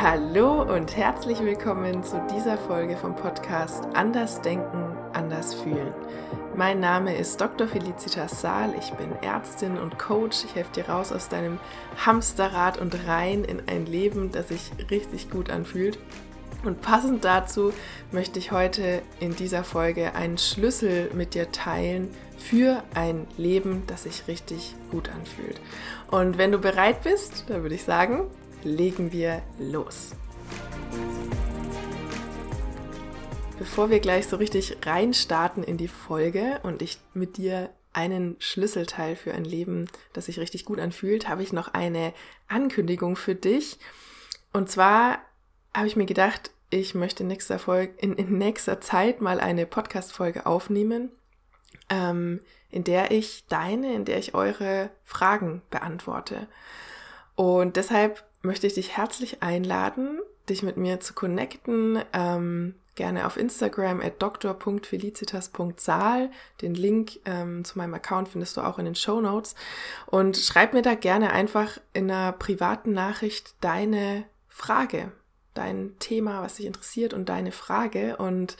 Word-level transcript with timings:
Hallo 0.00 0.62
und 0.62 0.96
herzlich 0.96 1.40
willkommen 1.40 2.04
zu 2.04 2.24
dieser 2.32 2.56
Folge 2.56 2.96
vom 2.96 3.16
Podcast 3.16 3.82
Anders 3.94 4.40
Denken, 4.40 4.96
Anders 5.12 5.54
Fühlen. 5.54 5.92
Mein 6.54 6.78
Name 6.78 7.16
ist 7.16 7.40
Dr. 7.40 7.66
Felicitas 7.66 8.40
Saal, 8.40 8.74
ich 8.78 8.92
bin 8.92 9.10
Ärztin 9.22 9.76
und 9.76 9.98
Coach. 9.98 10.44
Ich 10.44 10.54
helfe 10.54 10.72
dir 10.72 10.88
raus 10.88 11.10
aus 11.10 11.28
deinem 11.28 11.58
Hamsterrad 12.06 12.78
und 12.78 13.08
rein 13.08 13.42
in 13.42 13.60
ein 13.66 13.86
Leben, 13.86 14.30
das 14.30 14.48
sich 14.48 14.70
richtig 14.88 15.30
gut 15.30 15.50
anfühlt. 15.50 15.98
Und 16.64 16.80
passend 16.80 17.24
dazu 17.24 17.72
möchte 18.12 18.38
ich 18.38 18.52
heute 18.52 19.02
in 19.18 19.34
dieser 19.34 19.64
Folge 19.64 20.14
einen 20.14 20.38
Schlüssel 20.38 21.10
mit 21.12 21.34
dir 21.34 21.50
teilen 21.50 22.14
für 22.36 22.84
ein 22.94 23.26
Leben, 23.36 23.82
das 23.88 24.04
sich 24.04 24.28
richtig 24.28 24.76
gut 24.92 25.08
anfühlt. 25.08 25.60
Und 26.08 26.38
wenn 26.38 26.52
du 26.52 26.58
bereit 26.58 27.02
bist, 27.02 27.46
dann 27.48 27.62
würde 27.62 27.74
ich 27.74 27.82
sagen, 27.82 28.30
legen 28.64 29.12
wir 29.12 29.42
los. 29.58 30.12
Bevor 33.58 33.90
wir 33.90 34.00
gleich 34.00 34.26
so 34.28 34.36
richtig 34.36 34.78
reinstarten 34.84 35.64
in 35.64 35.76
die 35.76 35.88
Folge 35.88 36.60
und 36.62 36.80
ich 36.80 36.98
mit 37.12 37.36
dir 37.36 37.70
einen 37.92 38.36
Schlüsselteil 38.38 39.16
für 39.16 39.32
ein 39.34 39.44
Leben, 39.44 39.88
das 40.12 40.26
sich 40.26 40.38
richtig 40.38 40.64
gut 40.64 40.78
anfühlt, 40.78 41.28
habe 41.28 41.42
ich 41.42 41.52
noch 41.52 41.74
eine 41.74 42.12
Ankündigung 42.46 43.16
für 43.16 43.34
dich. 43.34 43.78
Und 44.52 44.70
zwar 44.70 45.18
habe 45.74 45.88
ich 45.88 45.96
mir 45.96 46.06
gedacht, 46.06 46.52
ich 46.70 46.94
möchte 46.94 47.24
in 47.24 47.28
nächster, 47.28 47.58
Folge, 47.58 47.94
in, 47.98 48.14
in 48.14 48.38
nächster 48.38 48.80
Zeit 48.80 49.20
mal 49.20 49.40
eine 49.40 49.66
Podcast-Folge 49.66 50.46
aufnehmen, 50.46 51.10
ähm, 51.88 52.40
in 52.70 52.84
der 52.84 53.10
ich 53.10 53.46
deine, 53.48 53.94
in 53.94 54.04
der 54.04 54.18
ich 54.18 54.34
eure 54.34 54.90
Fragen 55.04 55.62
beantworte. 55.70 56.46
Und 57.34 57.76
deshalb 57.76 58.27
möchte 58.42 58.66
ich 58.66 58.74
dich 58.74 58.96
herzlich 58.96 59.42
einladen, 59.42 60.20
dich 60.48 60.62
mit 60.62 60.76
mir 60.76 61.00
zu 61.00 61.14
connecten. 61.14 62.02
Ähm, 62.12 62.74
gerne 62.98 63.26
auf 63.26 63.36
Instagram 63.36 64.00
at 64.00 64.20
dr.felicitas.saal. 64.20 66.30
Den 66.60 66.74
Link 66.74 67.20
ähm, 67.24 67.64
zu 67.64 67.78
meinem 67.78 67.94
Account 67.94 68.28
findest 68.28 68.56
du 68.56 68.60
auch 68.60 68.78
in 68.78 68.84
den 68.84 68.96
Show 68.96 69.20
Notes. 69.20 69.54
Und 70.06 70.36
schreib 70.36 70.74
mir 70.74 70.82
da 70.82 70.94
gerne 70.94 71.32
einfach 71.32 71.78
in 71.94 72.10
einer 72.10 72.32
privaten 72.32 72.92
Nachricht 72.92 73.54
deine 73.60 74.24
Frage, 74.48 75.12
dein 75.54 75.94
Thema, 76.00 76.42
was 76.42 76.56
dich 76.56 76.66
interessiert 76.66 77.14
und 77.14 77.28
deine 77.28 77.52
Frage. 77.52 78.16
Und 78.16 78.56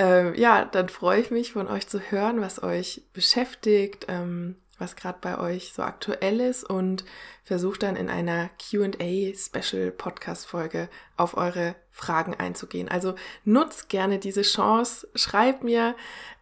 äh, 0.00 0.40
ja, 0.40 0.64
dann 0.64 0.88
freue 0.88 1.20
ich 1.20 1.32
mich 1.32 1.52
von 1.52 1.68
euch 1.68 1.88
zu 1.88 1.98
hören, 1.98 2.40
was 2.40 2.62
euch 2.62 3.02
beschäftigt, 3.12 4.06
ähm, 4.08 4.54
was 4.78 4.96
gerade 4.96 5.18
bei 5.20 5.38
euch 5.38 5.72
so 5.72 5.82
aktuell 5.82 6.40
ist 6.40 6.64
und 6.64 7.04
versuche 7.44 7.78
dann 7.78 7.96
in 7.96 8.08
einer 8.08 8.50
QA 8.58 9.34
Special 9.34 9.90
Podcast 9.90 10.46
Folge 10.46 10.88
auf 11.16 11.36
eure 11.36 11.76
Fragen 11.90 12.34
einzugehen. 12.34 12.88
Also 12.88 13.14
nutz 13.44 13.88
gerne 13.88 14.18
diese 14.18 14.42
Chance, 14.42 15.08
schreib 15.14 15.62
mir, 15.62 15.94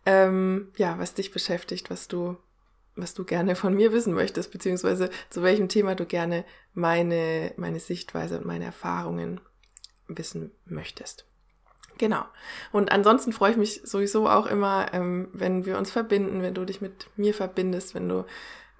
ähm, 0.06 0.72
ja, 0.76 0.98
was 0.98 1.14
dich 1.14 1.30
beschäftigt, 1.30 1.90
was 1.90 2.08
du, 2.08 2.36
was 2.96 3.14
du 3.14 3.24
gerne 3.24 3.54
von 3.54 3.74
mir 3.74 3.92
wissen 3.92 4.14
möchtest, 4.14 4.50
beziehungsweise 4.50 5.10
zu 5.30 5.42
welchem 5.42 5.68
Thema 5.68 5.94
du 5.94 6.06
gerne 6.06 6.44
meine, 6.74 7.52
meine 7.56 7.80
Sichtweise 7.80 8.38
und 8.38 8.46
meine 8.46 8.64
Erfahrungen 8.64 9.40
wissen 10.08 10.52
möchtest. 10.64 11.26
Genau. 12.02 12.24
Und 12.72 12.90
ansonsten 12.90 13.32
freue 13.32 13.52
ich 13.52 13.56
mich 13.56 13.80
sowieso 13.84 14.28
auch 14.28 14.46
immer, 14.46 14.92
ähm, 14.92 15.28
wenn 15.32 15.66
wir 15.66 15.78
uns 15.78 15.92
verbinden, 15.92 16.42
wenn 16.42 16.52
du 16.52 16.64
dich 16.64 16.80
mit 16.80 17.06
mir 17.14 17.32
verbindest, 17.32 17.94
wenn 17.94 18.08
du 18.08 18.24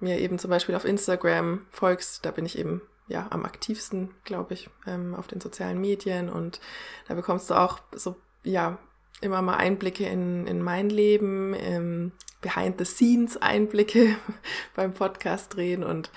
mir 0.01 0.19
eben 0.19 0.39
zum 0.39 0.49
Beispiel 0.49 0.75
auf 0.75 0.83
Instagram 0.83 1.65
folgst. 1.71 2.25
Da 2.25 2.31
bin 2.31 2.45
ich 2.45 2.59
eben 2.59 2.81
ja 3.07 3.27
am 3.29 3.45
aktivsten, 3.45 4.11
glaube 4.25 4.55
ich, 4.55 4.69
ähm, 4.85 5.15
auf 5.15 5.27
den 5.27 5.39
sozialen 5.39 5.79
Medien 5.79 6.27
und 6.27 6.59
da 7.07 7.13
bekommst 7.13 7.49
du 7.49 7.53
auch 7.53 7.79
so 7.93 8.17
ja 8.43 8.77
immer 9.21 9.41
mal 9.41 9.55
Einblicke 9.55 10.05
in, 10.05 10.45
in 10.45 10.61
mein 10.61 10.89
Leben, 10.89 11.55
ähm, 11.57 12.11
Behind 12.41 12.77
the 12.77 12.83
Scenes 12.83 13.37
Einblicke 13.37 14.17
beim 14.75 14.93
Podcast 14.93 15.55
drehen 15.55 15.85
und 15.85 16.11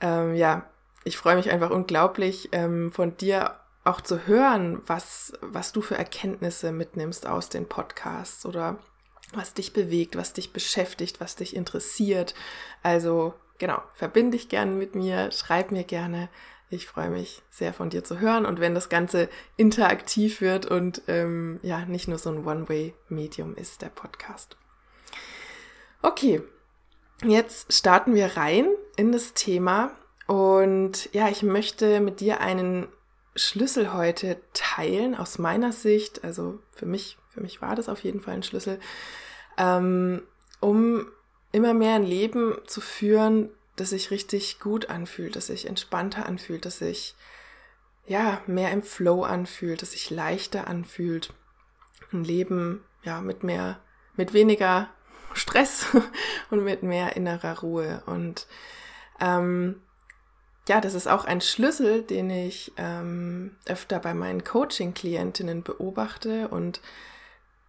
ähm, 0.00 0.34
ja, 0.34 0.68
ich 1.04 1.16
freue 1.16 1.36
mich 1.36 1.52
einfach 1.52 1.70
unglaublich 1.70 2.48
ähm, 2.50 2.90
von 2.90 3.16
dir 3.16 3.61
auch 3.84 4.00
zu 4.00 4.26
hören, 4.26 4.80
was, 4.86 5.32
was 5.40 5.72
du 5.72 5.82
für 5.82 5.96
Erkenntnisse 5.96 6.72
mitnimmst 6.72 7.26
aus 7.26 7.48
den 7.48 7.68
Podcasts 7.68 8.46
oder 8.46 8.78
was 9.34 9.54
dich 9.54 9.72
bewegt, 9.72 10.16
was 10.16 10.32
dich 10.32 10.52
beschäftigt, 10.52 11.20
was 11.20 11.36
dich 11.36 11.56
interessiert. 11.56 12.34
Also 12.82 13.34
genau, 13.58 13.82
verbinde 13.94 14.36
dich 14.36 14.48
gerne 14.48 14.72
mit 14.72 14.94
mir, 14.94 15.32
schreib 15.32 15.72
mir 15.72 15.84
gerne. 15.84 16.28
Ich 16.70 16.86
freue 16.86 17.10
mich 17.10 17.42
sehr 17.50 17.74
von 17.74 17.90
dir 17.90 18.02
zu 18.02 18.18
hören 18.18 18.46
und 18.46 18.58
wenn 18.58 18.74
das 18.74 18.88
Ganze 18.88 19.28
interaktiv 19.56 20.40
wird 20.40 20.64
und 20.64 21.02
ähm, 21.06 21.60
ja, 21.62 21.84
nicht 21.84 22.08
nur 22.08 22.18
so 22.18 22.30
ein 22.30 22.46
One-Way-Medium 22.46 23.56
ist, 23.56 23.82
der 23.82 23.90
Podcast. 23.90 24.56
Okay, 26.00 26.42
jetzt 27.22 27.72
starten 27.72 28.14
wir 28.14 28.38
rein 28.38 28.68
in 28.96 29.12
das 29.12 29.34
Thema 29.34 29.90
und 30.26 31.12
ja, 31.12 31.28
ich 31.28 31.42
möchte 31.42 32.00
mit 32.00 32.20
dir 32.20 32.40
einen 32.40 32.88
Schlüssel 33.34 33.92
heute 33.94 34.40
teilen 34.52 35.14
aus 35.14 35.38
meiner 35.38 35.72
Sicht. 35.72 36.24
Also 36.24 36.58
für 36.72 36.86
mich, 36.86 37.18
für 37.28 37.40
mich 37.40 37.62
war 37.62 37.76
das 37.76 37.88
auf 37.88 38.02
jeden 38.04 38.20
Fall 38.20 38.34
ein 38.34 38.42
Schlüssel, 38.42 38.78
ähm, 39.56 40.22
um 40.60 41.06
immer 41.50 41.74
mehr 41.74 41.96
ein 41.96 42.04
Leben 42.04 42.56
zu 42.66 42.80
führen, 42.80 43.50
das 43.76 43.90
sich 43.90 44.10
richtig 44.10 44.60
gut 44.60 44.90
anfühlt, 44.90 45.36
das 45.36 45.46
sich 45.46 45.66
entspannter 45.66 46.26
anfühlt, 46.26 46.64
das 46.64 46.78
sich 46.78 47.14
ja 48.06 48.40
mehr 48.46 48.70
im 48.70 48.82
Flow 48.82 49.22
anfühlt, 49.22 49.82
das 49.82 49.92
sich 49.92 50.10
leichter 50.10 50.66
anfühlt. 50.66 51.32
Ein 52.12 52.24
Leben 52.24 52.84
ja 53.02 53.20
mit 53.20 53.42
mehr, 53.42 53.80
mit 54.16 54.32
weniger 54.34 54.90
Stress 55.32 55.86
und 56.50 56.64
mit 56.64 56.82
mehr 56.82 57.16
innerer 57.16 57.60
Ruhe. 57.60 58.02
Und 58.06 58.46
ähm, 59.20 59.80
ja, 60.68 60.80
das 60.80 60.94
ist 60.94 61.08
auch 61.08 61.24
ein 61.24 61.40
Schlüssel, 61.40 62.02
den 62.02 62.30
ich 62.30 62.72
ähm, 62.76 63.56
öfter 63.66 63.98
bei 63.98 64.14
meinen 64.14 64.44
Coaching-Klientinnen 64.44 65.62
beobachte 65.62 66.48
und 66.48 66.80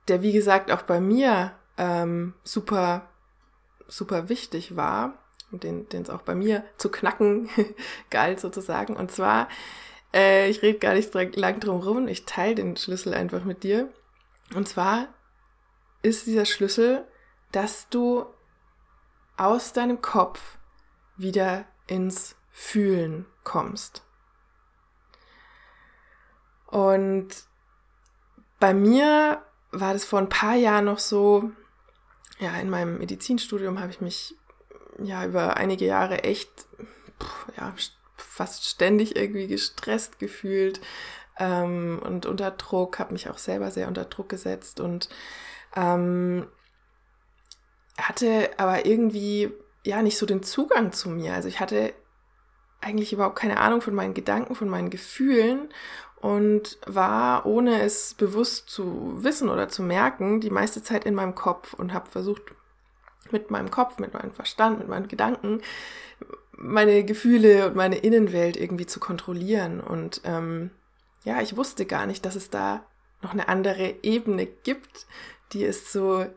der, 0.08 0.22
wie 0.22 0.34
gesagt, 0.34 0.72
auch 0.72 0.84
bei 0.84 1.00
mir 1.00 1.54
ähm, 1.78 2.34
super, 2.44 3.10
super 3.88 4.30
wichtig 4.30 4.76
war 4.76 5.18
und 5.52 5.64
den 5.64 5.88
es 5.92 6.10
auch 6.10 6.22
bei 6.22 6.36
mir 6.36 6.64
zu 6.78 6.90
knacken 6.90 7.50
galt 8.10 8.40
sozusagen. 8.40 8.96
Und 8.96 9.12
zwar, 9.12 9.48
äh, 10.14 10.50
ich 10.50 10.62
rede 10.62 10.80
gar 10.80 10.94
nicht 10.94 11.14
lang 11.14 11.60
drum 11.60 11.82
rum, 11.82 12.08
ich 12.08 12.26
teile 12.26 12.56
den 12.56 12.76
Schlüssel 12.76 13.14
einfach 13.14 13.44
mit 13.44 13.64
dir. 13.64 13.90
Und 14.54 14.68
zwar 14.68 15.08
ist 16.02 16.28
dieser 16.28 16.46
Schlüssel, 16.46 17.08
dass 17.52 17.88
du 17.90 18.26
aus 19.38 19.74
deinem 19.74 20.02
Kopf 20.02 20.58
wieder 21.18 21.66
ins 21.88 22.36
Fühlen 22.56 23.26
kommst. 23.44 24.04
Und 26.68 27.30
bei 28.60 28.74
mir 28.74 29.42
war 29.72 29.94
das 29.94 30.06
vor 30.06 30.20
ein 30.20 30.30
paar 30.30 30.56
Jahren 30.56 30.86
noch 30.86 31.00
so, 31.00 31.52
ja, 32.40 32.56
in 32.58 32.70
meinem 32.70 33.00
Medizinstudium 33.00 33.80
habe 33.80 33.92
ich 33.92 34.02
mich 34.02 34.36
ja 35.00 35.26
über 35.26 35.58
einige 35.58 35.86
Jahre 35.86 36.24
echt, 36.24 36.50
ja, 37.58 37.74
fast 38.16 38.66
ständig 38.66 39.16
irgendwie 39.16 39.48
gestresst 39.48 40.20
gefühlt 40.20 40.80
ähm, 41.40 42.00
und 42.04 42.26
unter 42.26 42.52
Druck, 42.52 43.00
habe 43.00 43.14
mich 43.14 43.30
auch 43.30 43.40
selber 43.40 43.72
sehr 43.72 43.88
unter 43.88 44.06
Druck 44.06 44.30
gesetzt 44.30 44.80
und 44.80 45.10
ähm, 45.76 46.48
hatte 47.98 48.52
aber 48.58 48.86
irgendwie 48.86 49.52
ja 49.84 50.02
nicht 50.02 50.18
so 50.18 50.26
den 50.26 50.44
Zugang 50.44 50.92
zu 50.92 51.10
mir. 51.10 51.34
Also 51.34 51.48
ich 51.48 51.60
hatte 51.60 51.94
eigentlich 52.84 53.14
überhaupt 53.14 53.38
keine 53.38 53.60
Ahnung 53.60 53.82
von 53.82 53.96
meinen 53.96 54.14
Gedanken, 54.14 54.56
von 54.56 54.70
meinen 54.70 54.90
Gefühlen 54.90 55.70
und 56.16 56.78
war, 56.86 57.46
ohne 57.46 57.82
es 57.82 58.14
bewusst 58.14 58.70
zu 58.70 59.24
wissen 59.24 59.50
oder 59.50 59.70
zu 59.70 59.84
merken, 59.84 60.42
die 60.42 60.50
meiste 60.50 60.82
Zeit 60.84 61.06
in 61.06 61.16
meinem 61.16 61.36
Kopf 61.36 61.74
und 61.74 61.94
habe 61.94 62.10
versucht, 62.10 62.44
mit 63.32 63.52
meinem 63.52 63.72
Kopf, 63.72 64.00
mit 64.00 64.14
meinem 64.14 64.32
Verstand, 64.32 64.80
mit 64.80 64.88
meinen 64.88 65.08
Gedanken 65.08 65.62
meine 66.52 67.04
Gefühle 67.04 67.68
und 67.68 67.76
meine 67.76 67.98
Innenwelt 67.98 68.58
irgendwie 68.58 68.86
zu 68.86 69.00
kontrollieren. 69.00 69.82
Und 69.82 70.22
ähm, 70.24 70.72
ja, 71.24 71.42
ich 71.42 71.58
wusste 71.58 71.86
gar 71.86 72.06
nicht, 72.06 72.26
dass 72.26 72.36
es 72.36 72.50
da 72.50 72.86
noch 73.22 73.32
eine 73.32 73.48
andere 73.48 73.96
Ebene 74.04 74.46
gibt, 74.46 75.08
die 75.52 75.64
es 75.64 75.92
zu 75.92 76.30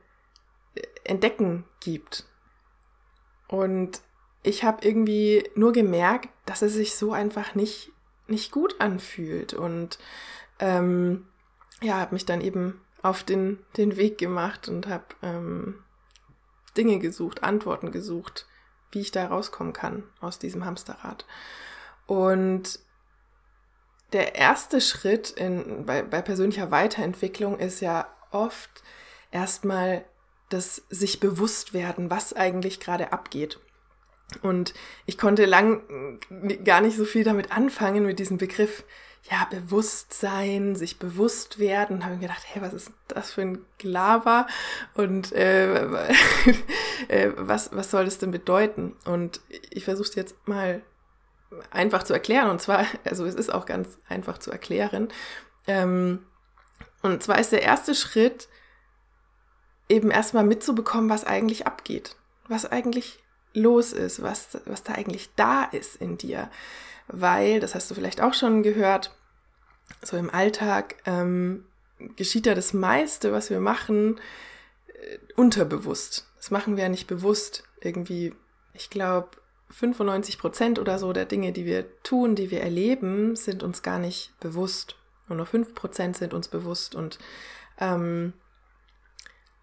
entdecken 1.04 1.64
gibt. 1.80 2.24
Und 3.48 4.00
ich 4.42 4.64
habe 4.64 4.86
irgendwie 4.86 5.48
nur 5.54 5.72
gemerkt, 5.72 6.28
dass 6.44 6.62
es 6.62 6.74
sich 6.74 6.96
so 6.96 7.12
einfach 7.12 7.54
nicht, 7.54 7.92
nicht 8.26 8.52
gut 8.52 8.80
anfühlt. 8.80 9.54
Und 9.54 9.98
ähm, 10.58 11.26
ja, 11.82 11.98
habe 11.98 12.14
mich 12.14 12.24
dann 12.24 12.40
eben 12.40 12.80
auf 13.02 13.22
den, 13.22 13.58
den 13.76 13.96
Weg 13.96 14.18
gemacht 14.18 14.68
und 14.68 14.86
habe 14.86 15.04
ähm, 15.22 15.82
Dinge 16.76 16.98
gesucht, 16.98 17.42
Antworten 17.42 17.90
gesucht, 17.90 18.46
wie 18.92 19.00
ich 19.00 19.10
da 19.10 19.26
rauskommen 19.26 19.72
kann 19.72 20.04
aus 20.20 20.38
diesem 20.38 20.64
Hamsterrad. 20.64 21.26
Und 22.06 22.80
der 24.12 24.36
erste 24.36 24.80
Schritt 24.80 25.30
in, 25.30 25.84
bei, 25.84 26.02
bei 26.02 26.22
persönlicher 26.22 26.70
Weiterentwicklung 26.70 27.58
ist 27.58 27.80
ja 27.80 28.06
oft 28.30 28.82
erstmal 29.30 30.04
das 30.48 30.82
sich 30.90 31.18
bewusst 31.18 31.74
werden, 31.74 32.10
was 32.10 32.32
eigentlich 32.32 32.78
gerade 32.78 33.12
abgeht. 33.12 33.58
Und 34.42 34.74
ich 35.06 35.18
konnte 35.18 35.44
lang 35.44 36.18
gar 36.64 36.80
nicht 36.80 36.96
so 36.96 37.04
viel 37.04 37.24
damit 37.24 37.52
anfangen, 37.52 38.04
mit 38.04 38.18
diesem 38.18 38.38
Begriff, 38.38 38.84
ja, 39.30 39.46
Bewusstsein, 39.50 40.76
sich 40.76 40.98
bewusst 40.98 41.58
werden. 41.58 42.04
Habe 42.04 42.14
mir 42.14 42.22
gedacht, 42.22 42.42
hey, 42.46 42.62
was 42.62 42.72
ist 42.72 42.92
das 43.08 43.32
für 43.32 43.42
ein 43.42 43.64
Gelaber? 43.78 44.46
Und 44.94 45.32
äh, 45.32 45.84
äh, 47.08 47.32
was, 47.36 47.70
was 47.74 47.90
soll 47.90 48.04
das 48.04 48.18
denn 48.18 48.30
bedeuten? 48.30 48.94
Und 49.04 49.40
ich 49.70 49.84
versuche 49.84 50.08
es 50.08 50.14
jetzt 50.14 50.46
mal 50.46 50.82
einfach 51.70 52.02
zu 52.02 52.12
erklären. 52.12 52.50
Und 52.50 52.60
zwar, 52.60 52.86
also 53.04 53.24
es 53.24 53.34
ist 53.34 53.52
auch 53.52 53.66
ganz 53.66 53.98
einfach 54.08 54.38
zu 54.38 54.50
erklären. 54.50 55.08
Ähm, 55.66 56.24
und 57.02 57.22
zwar 57.22 57.38
ist 57.38 57.52
der 57.52 57.62
erste 57.62 57.94
Schritt, 57.94 58.48
eben 59.88 60.10
erstmal 60.10 60.44
mitzubekommen, 60.44 61.08
was 61.08 61.24
eigentlich 61.24 61.66
abgeht, 61.66 62.16
was 62.48 62.66
eigentlich 62.66 63.20
los 63.56 63.92
ist, 63.92 64.22
was, 64.22 64.58
was 64.66 64.82
da 64.82 64.92
eigentlich 64.92 65.30
da 65.34 65.64
ist 65.64 65.96
in 65.96 66.18
dir. 66.18 66.50
Weil, 67.08 67.60
das 67.60 67.74
hast 67.74 67.90
du 67.90 67.94
vielleicht 67.94 68.20
auch 68.20 68.34
schon 68.34 68.62
gehört, 68.62 69.12
so 70.02 70.16
im 70.16 70.30
Alltag 70.30 70.96
ähm, 71.06 71.64
geschieht 72.16 72.46
ja 72.46 72.54
das 72.54 72.72
meiste, 72.72 73.32
was 73.32 73.50
wir 73.50 73.60
machen, 73.60 74.20
äh, 74.88 75.18
unterbewusst. 75.34 76.26
Das 76.36 76.50
machen 76.50 76.76
wir 76.76 76.84
ja 76.84 76.88
nicht 76.88 77.06
bewusst. 77.06 77.64
Irgendwie, 77.80 78.34
ich 78.74 78.90
glaube, 78.90 79.30
95 79.70 80.38
Prozent 80.38 80.78
oder 80.78 80.98
so 80.98 81.12
der 81.12 81.24
Dinge, 81.24 81.52
die 81.52 81.64
wir 81.64 82.02
tun, 82.02 82.34
die 82.34 82.50
wir 82.50 82.60
erleben, 82.60 83.36
sind 83.36 83.62
uns 83.62 83.82
gar 83.82 83.98
nicht 83.98 84.38
bewusst. 84.40 84.96
Nur 85.28 85.38
noch 85.38 85.48
5 85.48 85.74
Prozent 85.74 86.16
sind 86.16 86.34
uns 86.34 86.48
bewusst. 86.48 86.94
Und 86.94 87.18
ähm, 87.80 88.32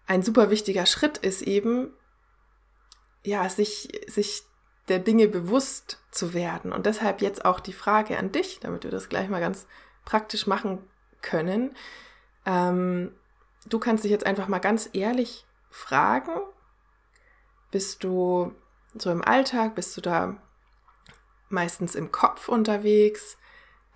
ein 0.06 0.22
super 0.22 0.50
wichtiger 0.50 0.86
Schritt 0.86 1.18
ist 1.18 1.42
eben, 1.42 1.90
ja, 3.24 3.48
sich, 3.48 3.88
sich 4.06 4.44
der 4.88 4.98
Dinge 4.98 5.28
bewusst 5.28 5.98
zu 6.10 6.34
werden. 6.34 6.72
Und 6.72 6.86
deshalb 6.86 7.22
jetzt 7.22 7.44
auch 7.44 7.58
die 7.58 7.72
Frage 7.72 8.18
an 8.18 8.32
dich, 8.32 8.60
damit 8.60 8.84
wir 8.84 8.90
das 8.90 9.08
gleich 9.08 9.28
mal 9.28 9.40
ganz 9.40 9.66
praktisch 10.04 10.46
machen 10.46 10.78
können. 11.22 11.74
Ähm, 12.44 13.12
du 13.66 13.78
kannst 13.78 14.04
dich 14.04 14.10
jetzt 14.10 14.26
einfach 14.26 14.48
mal 14.48 14.58
ganz 14.58 14.90
ehrlich 14.92 15.46
fragen, 15.70 16.32
bist 17.70 18.04
du 18.04 18.54
so 18.96 19.10
im 19.10 19.24
Alltag, 19.24 19.74
bist 19.74 19.96
du 19.96 20.00
da 20.00 20.36
meistens 21.48 21.94
im 21.94 22.12
Kopf 22.12 22.48
unterwegs? 22.48 23.38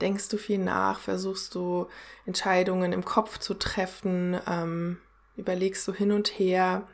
Denkst 0.01 0.29
du 0.29 0.39
viel 0.39 0.59
nach? 0.59 1.01
Versuchst 1.01 1.55
du 1.55 1.89
Entscheidungen 2.25 2.93
im 2.93 3.05
Kopf 3.05 3.39
zu 3.39 3.55
treffen? 3.55 4.41
Ähm, 4.47 4.99
überlegst 5.37 5.87
du 5.87 5.93
hin 5.93 6.13
und 6.13 6.29
her? 6.29 6.89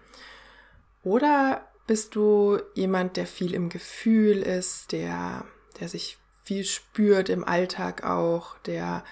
Oder 1.03 1.67
bist 1.87 2.15
du 2.15 2.61
jemand, 2.75 3.17
der 3.17 3.27
viel 3.27 3.55
im 3.55 3.69
Gefühl 3.69 4.39
ist, 4.39 4.93
der, 4.93 5.45
der 5.81 5.89
sich 5.89 6.19
viel 6.43 6.65
spürt 6.65 7.29
im 7.29 7.45
Alltag 7.45 8.05
auch, 8.05 8.57
der 8.61 9.03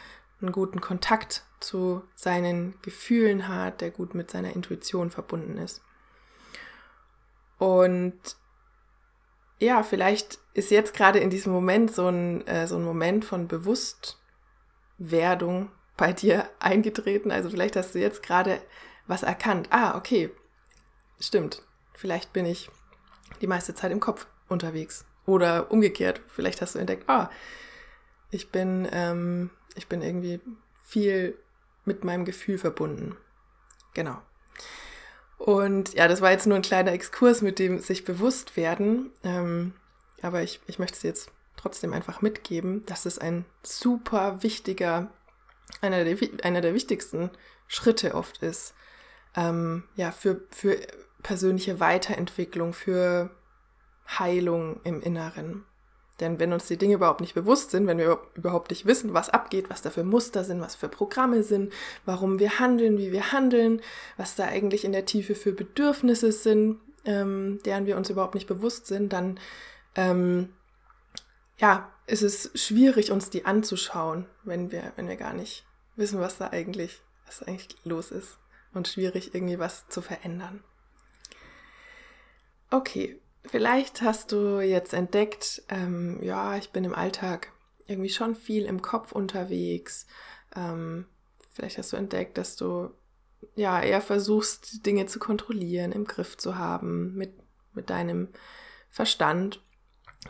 einen 0.41 0.53
guten 0.53 0.81
Kontakt 0.81 1.45
zu 1.61 2.03
seinen 2.15 2.75
Gefühlen 2.83 3.49
hat, 3.49 3.81
der 3.81 3.91
gut 3.91 4.15
mit 4.15 4.31
seiner 4.31 4.55
Intuition 4.55 5.11
verbunden 5.11 5.59
ist? 5.59 5.83
Und 7.59 8.21
ja, 9.59 9.83
vielleicht 9.85 10.39
ist 10.55 10.71
jetzt 10.71 10.95
gerade 10.95 11.19
in 11.21 11.31
diesem 11.31 11.53
Moment 11.53 11.95
so 11.95 12.09
ein, 12.09 12.47
äh, 12.47 12.67
so 12.67 12.77
ein 12.77 12.85
Moment 12.85 13.25
von 13.25 13.47
Bewusstwerdung 13.47 15.71
bei 15.97 16.13
dir 16.13 16.51
eingetreten. 16.59 17.31
Also 17.31 17.49
vielleicht 17.51 17.77
hast 17.77 17.95
du 17.95 18.01
jetzt 18.01 18.25
gerade 18.25 18.61
was 19.07 19.23
erkannt. 19.23 19.69
Ah, 19.71 19.97
okay, 19.97 20.31
stimmt. 21.21 21.63
Vielleicht 21.95 22.33
bin 22.33 22.47
ich 22.47 22.71
die 23.41 23.47
meiste 23.47 23.75
Zeit 23.75 23.93
im 23.93 24.01
Kopf 24.01 24.27
unterwegs. 24.49 25.05
Oder 25.25 25.71
umgekehrt, 25.71 26.21
vielleicht 26.29 26.61
hast 26.61 26.75
du 26.75 26.79
entdeckt, 26.79 27.09
ah, 27.09 27.31
ich 28.31 28.51
bin, 28.51 28.89
ähm, 28.91 29.51
ich 29.77 29.89
bin 29.89 30.03
irgendwie 30.03 30.41
viel 30.85 31.39
mit 31.85 32.05
meinem 32.05 32.25
Gefühl 32.25 32.59
verbunden. 32.59 33.17
Genau. 33.95 34.21
Und 35.39 35.95
ja, 35.95 36.09
das 36.09 36.21
war 36.21 36.31
jetzt 36.31 36.47
nur 36.47 36.57
ein 36.57 36.63
kleiner 36.63 36.93
Exkurs 36.93 37.43
mit 37.43 37.59
dem 37.59 37.79
sich 37.79 38.05
bewusst 38.05 38.57
werden. 38.57 39.11
Ähm, 39.23 39.75
aber 40.23 40.43
ich, 40.43 40.61
ich 40.67 40.79
möchte 40.79 40.97
es 40.97 41.03
jetzt 41.03 41.31
trotzdem 41.57 41.93
einfach 41.93 42.23
mitgeben, 42.23 42.87
dass 42.87 43.07
es 43.07 43.19
ein 43.19 43.45
super 43.63 44.43
wichtiger, 44.43 45.11
einer 45.81 46.05
der, 46.05 46.17
einer 46.45 46.61
der 46.61 46.75
wichtigsten 46.75 47.31
Schritte 47.67 48.15
oft 48.15 48.43
ist, 48.43 48.75
ähm, 49.35 49.85
ja, 49.97 50.13
für, 50.13 50.43
für 50.51 50.79
persönliche 51.23 51.81
Weiterentwicklung, 51.81 52.73
für 52.73 53.31
Heilung 54.07 54.81
im 54.85 55.01
Inneren. 55.01 55.65
Denn 56.21 56.39
wenn 56.39 56.53
uns 56.53 56.67
die 56.67 56.77
Dinge 56.77 56.95
überhaupt 56.95 57.21
nicht 57.21 57.35
bewusst 57.35 57.71
sind, 57.71 57.87
wenn 57.87 57.99
wir 57.99 58.19
überhaupt 58.35 58.71
nicht 58.71 58.87
wissen, 58.87 59.15
was 59.15 59.31
abgeht, 59.31 59.71
was 59.71 59.83
da 59.83 59.91
für 59.91 60.05
Muster 60.05 60.45
sind, 60.45 60.61
was 60.61 60.75
für 60.75 60.89
Programme 60.89 61.43
sind, 61.43 61.73
warum 62.05 62.39
wir 62.39 62.61
handeln, 62.61 62.99
wie 62.99 63.13
wir 63.13 63.33
handeln, 63.33 63.81
was 64.17 64.37
da 64.37 64.45
eigentlich 64.45 64.85
in 64.85 64.93
der 64.93 65.07
Tiefe 65.07 65.35
für 65.35 65.53
Bedürfnisse 65.53 66.31
sind, 66.31 66.81
ähm, 67.05 67.59
deren 67.65 67.87
wir 67.87 67.97
uns 67.97 68.11
überhaupt 68.11 68.35
nicht 68.35 68.47
bewusst 68.47 68.87
sind, 68.87 69.13
dann 69.13 69.41
ähm, 69.97 70.51
ja, 71.59 71.91
ist 72.07 72.23
es 72.23 72.51
schwierig, 72.55 73.11
uns 73.11 73.31
die 73.31 73.45
anzuschauen, 73.45 74.27
wenn 74.45 74.71
wir, 74.71 74.93
wenn 74.97 75.09
wir 75.09 75.17
gar 75.17 75.33
nicht 75.33 75.65
wissen, 75.97 76.21
was 76.21 76.39
da 76.39 76.51
eigentlich, 76.51 77.03
was 77.27 77.41
da 77.41 77.47
eigentlich 77.47 77.77
los 77.85 78.11
ist. 78.11 78.39
Und 78.75 78.89
schwierig, 78.89 79.35
irgendwie 79.35 79.59
was 79.59 79.89
zu 79.89 80.01
verändern. 80.01 80.63
Okay, 82.73 83.21
vielleicht 83.45 84.01
hast 84.01 84.33
du 84.33 84.61
jetzt 84.61 84.95
entdeckt, 84.95 85.63
ähm, 85.69 86.19
ja, 86.23 86.57
ich 86.57 86.71
bin 86.71 86.85
im 86.85 86.95
Alltag 86.95 87.53
irgendwie 87.87 88.09
schon 88.09 88.35
viel 88.35 88.65
im 88.65 88.81
Kopf 88.81 89.13
unterwegs. 89.13 90.07
Ähm, 90.57 91.05
vielleicht 91.51 91.77
hast 91.77 91.93
du 91.93 91.99
entdeckt, 91.99 92.39
dass 92.39 92.57
du 92.57 92.89
ja 93.57 93.79
eher 93.83 94.01
versuchst, 94.01 94.87
Dinge 94.87 95.05
zu 95.05 95.19
kontrollieren, 95.19 95.93
im 95.93 96.07
Griff 96.07 96.39
zu 96.39 96.57
haben 96.57 97.13
mit, 97.15 97.35
mit 97.75 97.91
deinem 97.91 98.29
Verstand. 98.89 99.63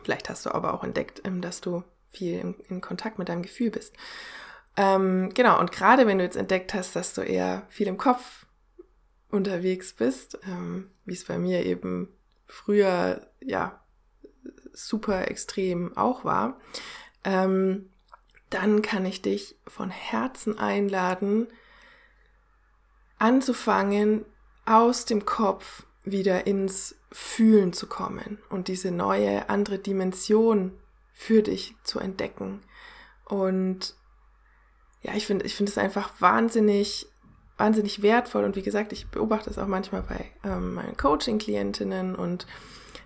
Vielleicht 0.03 0.29
hast 0.29 0.45
du 0.45 0.53
aber 0.53 0.75
auch 0.75 0.83
entdeckt, 0.83 1.23
ähm, 1.25 1.43
dass 1.43 1.61
du 1.61 1.85
viel 2.11 2.41
in, 2.41 2.55
in, 2.69 2.81
Kontakt 2.81 3.21
mit 3.21 3.29
deinem 3.29 3.43
Gefühl 3.43 3.71
bist. 3.71 3.95
Ähm, 4.77 5.31
genau, 5.33 5.61
und 5.61 5.71
gerade 5.71 6.09
wenn 6.09 6.19
du 6.19 6.25
jetzt 6.25 6.37
entdeckt 6.37 6.75
hast, 6.75 6.97
dass 6.97 7.15
du 7.15 7.21
eher 7.21 7.69
viel 7.69 7.87
im 7.87 7.99
Kopf 7.99 8.47
unterwegs 9.31 9.93
bist, 9.93 10.41
ähm, 10.45 10.91
wie 11.05 11.15
es 11.15 11.25
bei 11.25 11.39
mir 11.39 11.65
eben 11.65 12.09
früher 12.53 13.27
ja 13.41 13.81
super 14.73 15.31
extrem 15.31 15.97
auch 15.97 16.25
war, 16.25 16.61
ähm, 17.25 17.91
dann 18.51 18.83
kann 18.83 19.07
ich 19.07 19.23
dich 19.23 19.57
von 19.67 19.91
Herzen 19.91 20.59
einladen, 20.59 21.49
anzufangen, 23.19 24.25
aus 24.67 25.07
dem 25.07 25.25
Kopf 25.25 25.87
wieder 26.05 26.47
ins 26.47 26.97
Fühlen 27.11 27.73
zu 27.73 27.87
kommen 27.87 28.39
und 28.49 28.69
diese 28.69 28.91
neue, 28.91 29.49
andere 29.49 29.79
Dimension 29.79 30.79
für 31.13 31.43
dich 31.43 31.75
zu 31.85 31.99
entdecken. 31.99 32.63
Und 33.25 33.97
ja, 35.01 35.15
ich 35.15 35.27
finde, 35.27 35.47
ich 35.47 35.55
finde 35.55 35.71
es 35.71 35.79
einfach 35.79 36.13
wahnsinnig 36.21 37.07
wahnsinnig 37.63 38.03
wertvoll 38.03 38.43
und 38.45 38.57
wie 38.57 38.63
gesagt, 38.63 38.93
ich 38.93 39.07
beobachte 39.07 39.49
es 39.49 39.57
auch 39.57 39.69
manchmal 39.69 40.03
bei 40.03 40.25
ähm, 40.45 40.75
meinen 40.75 40.97
Coaching-Klientinnen 40.97 42.17
und 42.17 42.47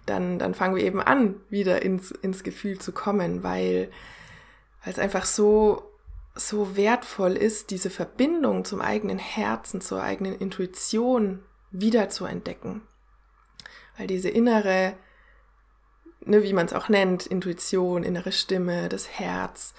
dann, 0.07 0.39
dann 0.39 0.55
fangen 0.55 0.77
wir 0.77 0.85
eben 0.85 1.03
an, 1.03 1.35
wieder 1.51 1.83
ins, 1.83 2.11
ins 2.11 2.43
Gefühl 2.43 2.79
zu 2.79 2.93
kommen, 2.93 3.43
weil, 3.43 3.91
es 4.87 4.99
einfach 4.99 5.27
so, 5.27 5.91
so 6.35 6.77
wertvoll 6.77 7.33
ist, 7.33 7.71
diese 7.71 7.91
Verbindung 7.91 8.65
zum 8.65 8.81
eigenen 8.81 9.19
Herzen, 9.19 9.81
zur 9.81 10.03
eigenen 10.03 10.39
Intuition 10.39 11.41
wieder 11.73 12.09
zu 12.09 12.25
entdecken. 12.25 12.83
Weil 13.99 14.07
diese 14.07 14.29
innere, 14.29 14.95
ne, 16.21 16.45
wie 16.45 16.53
man 16.53 16.67
es 16.67 16.73
auch 16.73 16.89
nennt, 16.89 17.27
Intuition, 17.27 18.05
innere 18.05 18.31
Stimme, 18.31 18.89
das 18.89 19.19
Herz, 19.19 19.75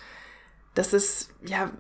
das 0.75 0.93
ist 0.93 1.31
ja 1.41 1.71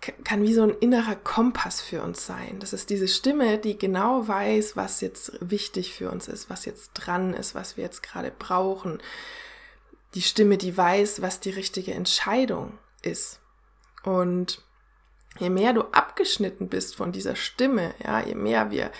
kann 0.00 0.42
wie 0.42 0.54
so 0.54 0.62
ein 0.62 0.70
innerer 0.70 1.16
Kompass 1.16 1.80
für 1.80 2.02
uns 2.02 2.24
sein. 2.24 2.58
Das 2.58 2.72
ist 2.72 2.90
diese 2.90 3.08
Stimme, 3.08 3.58
die 3.58 3.76
genau 3.76 4.26
weiß, 4.26 4.76
was 4.76 5.00
jetzt 5.00 5.32
wichtig 5.40 5.94
für 5.94 6.10
uns 6.10 6.26
ist, 6.26 6.48
was 6.48 6.64
jetzt 6.64 6.92
dran 6.94 7.34
ist, 7.34 7.54
was 7.54 7.76
wir 7.76 7.84
jetzt 7.84 8.02
gerade 8.02 8.30
brauchen. 8.30 9.02
Die 10.14 10.22
Stimme, 10.22 10.56
die 10.56 10.76
weiß, 10.76 11.20
was 11.22 11.40
die 11.40 11.50
richtige 11.50 11.92
Entscheidung 11.92 12.78
ist. 13.02 13.40
Und 14.02 14.62
je 15.38 15.50
mehr 15.50 15.74
du 15.74 15.82
abgeschnitten 15.92 16.68
bist 16.68 16.96
von 16.96 17.12
dieser 17.12 17.36
Stimme, 17.36 17.94
ja, 18.02 18.20
je 18.20 18.34
mehr 18.34 18.70
wir 18.70 18.90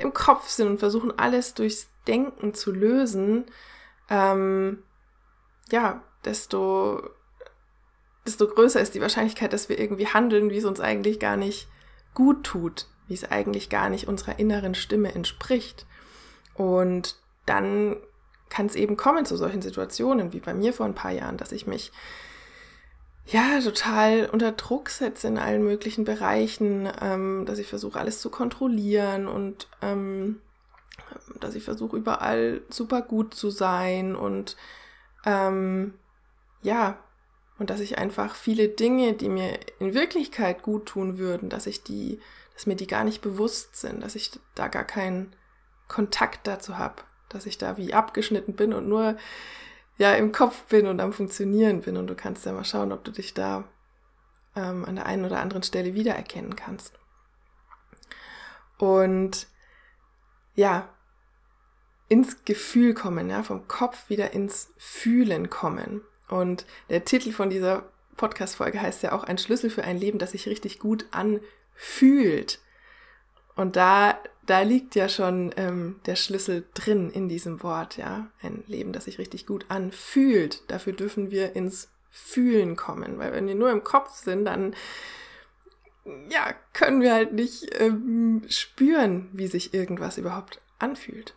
im 0.00 0.14
Kopf 0.14 0.48
sind 0.48 0.68
und 0.68 0.78
versuchen 0.78 1.18
alles 1.18 1.52
durchs 1.54 1.88
Denken 2.06 2.54
zu 2.54 2.72
lösen, 2.72 3.44
ähm, 4.08 4.82
ja, 5.70 6.02
desto 6.24 7.10
desto 8.26 8.46
größer 8.46 8.80
ist 8.80 8.94
die 8.94 9.00
Wahrscheinlichkeit, 9.00 9.52
dass 9.52 9.68
wir 9.68 9.78
irgendwie 9.78 10.06
handeln, 10.06 10.50
wie 10.50 10.58
es 10.58 10.64
uns 10.64 10.80
eigentlich 10.80 11.18
gar 11.18 11.36
nicht 11.36 11.68
gut 12.14 12.44
tut, 12.44 12.86
wie 13.08 13.14
es 13.14 13.30
eigentlich 13.30 13.68
gar 13.68 13.88
nicht 13.88 14.08
unserer 14.08 14.38
inneren 14.38 14.74
Stimme 14.74 15.14
entspricht. 15.14 15.86
Und 16.54 17.16
dann 17.46 17.96
kann 18.48 18.66
es 18.66 18.74
eben 18.74 18.96
kommen 18.96 19.24
zu 19.24 19.36
solchen 19.36 19.62
Situationen 19.62 20.32
wie 20.32 20.40
bei 20.40 20.54
mir 20.54 20.72
vor 20.72 20.86
ein 20.86 20.94
paar 20.94 21.10
Jahren, 21.10 21.38
dass 21.38 21.52
ich 21.52 21.66
mich 21.66 21.90
ja 23.26 23.60
total 23.60 24.28
unter 24.30 24.52
Druck 24.52 24.90
setze 24.90 25.28
in 25.28 25.38
allen 25.38 25.62
möglichen 25.62 26.04
Bereichen, 26.04 26.88
ähm, 27.00 27.46
dass 27.46 27.58
ich 27.58 27.66
versuche 27.66 27.98
alles 27.98 28.20
zu 28.20 28.30
kontrollieren 28.30 29.26
und 29.26 29.68
ähm, 29.80 30.40
dass 31.40 31.54
ich 31.54 31.64
versuche 31.64 31.96
überall 31.96 32.60
super 32.68 33.00
gut 33.00 33.34
zu 33.34 33.50
sein 33.50 34.14
und 34.14 34.56
ähm, 35.24 35.94
ja 36.62 36.98
und 37.62 37.70
dass 37.70 37.80
ich 37.80 37.96
einfach 37.96 38.34
viele 38.34 38.68
Dinge, 38.68 39.14
die 39.14 39.30
mir 39.30 39.58
in 39.78 39.94
Wirklichkeit 39.94 40.62
gut 40.62 40.86
tun 40.86 41.16
würden, 41.16 41.48
dass 41.48 41.66
ich 41.66 41.82
die, 41.82 42.20
dass 42.54 42.66
mir 42.66 42.76
die 42.76 42.86
gar 42.86 43.04
nicht 43.04 43.22
bewusst 43.22 43.76
sind, 43.76 44.02
dass 44.02 44.14
ich 44.14 44.38
da 44.54 44.68
gar 44.68 44.84
keinen 44.84 45.34
Kontakt 45.88 46.46
dazu 46.46 46.76
habe 46.76 47.02
dass 47.32 47.46
ich 47.46 47.58
da 47.58 47.76
wie 47.76 47.94
abgeschnitten 47.94 48.54
bin 48.54 48.72
und 48.72 48.88
nur 48.88 49.16
ja 49.98 50.14
im 50.14 50.32
Kopf 50.32 50.64
bin 50.64 50.86
und 50.86 51.00
am 51.00 51.12
Funktionieren 51.12 51.82
bin. 51.82 51.96
Und 51.96 52.06
du 52.06 52.14
kannst 52.14 52.46
ja 52.46 52.52
mal 52.52 52.64
schauen, 52.64 52.92
ob 52.92 53.04
du 53.04 53.10
dich 53.10 53.34
da 53.34 53.64
ähm, 54.56 54.84
an 54.84 54.96
der 54.96 55.06
einen 55.06 55.24
oder 55.24 55.40
anderen 55.40 55.62
Stelle 55.62 55.94
wiedererkennen 55.94 56.56
kannst. 56.56 56.98
Und 58.78 59.46
ja, 60.54 60.88
ins 62.08 62.44
Gefühl 62.44 62.94
kommen, 62.94 63.30
ja, 63.30 63.42
vom 63.42 63.68
Kopf 63.68 64.10
wieder 64.10 64.32
ins 64.32 64.72
Fühlen 64.76 65.48
kommen. 65.48 66.02
Und 66.32 66.66
der 66.88 67.04
Titel 67.04 67.32
von 67.32 67.50
dieser 67.50 67.90
Podcast-Folge 68.16 68.80
heißt 68.80 69.02
ja 69.02 69.12
auch 69.12 69.24
ein 69.24 69.38
Schlüssel 69.38 69.70
für 69.70 69.84
ein 69.84 69.98
Leben, 69.98 70.18
das 70.18 70.32
sich 70.32 70.46
richtig 70.48 70.78
gut 70.78 71.06
anfühlt. 71.10 72.60
Und 73.54 73.76
da 73.76 74.18
da 74.46 74.62
liegt 74.62 74.94
ja 74.94 75.08
schon 75.08 75.54
ähm, 75.56 76.00
der 76.06 76.16
Schlüssel 76.16 76.64
drin 76.74 77.10
in 77.10 77.28
diesem 77.28 77.62
Wort, 77.62 77.96
ja. 77.96 78.30
Ein 78.42 78.64
Leben, 78.66 78.92
das 78.92 79.04
sich 79.04 79.18
richtig 79.18 79.46
gut 79.46 79.66
anfühlt. 79.68 80.68
Dafür 80.68 80.92
dürfen 80.92 81.30
wir 81.30 81.54
ins 81.54 81.88
Fühlen 82.10 82.76
kommen, 82.76 83.18
weil 83.18 83.32
wenn 83.32 83.46
wir 83.46 83.54
nur 83.54 83.70
im 83.70 83.84
Kopf 83.84 84.14
sind, 84.16 84.44
dann 84.44 84.74
ja, 86.28 86.52
können 86.72 87.00
wir 87.00 87.14
halt 87.14 87.32
nicht 87.32 87.80
ähm, 87.80 88.42
spüren, 88.48 89.28
wie 89.32 89.46
sich 89.46 89.72
irgendwas 89.72 90.18
überhaupt 90.18 90.60
anfühlt. 90.80 91.34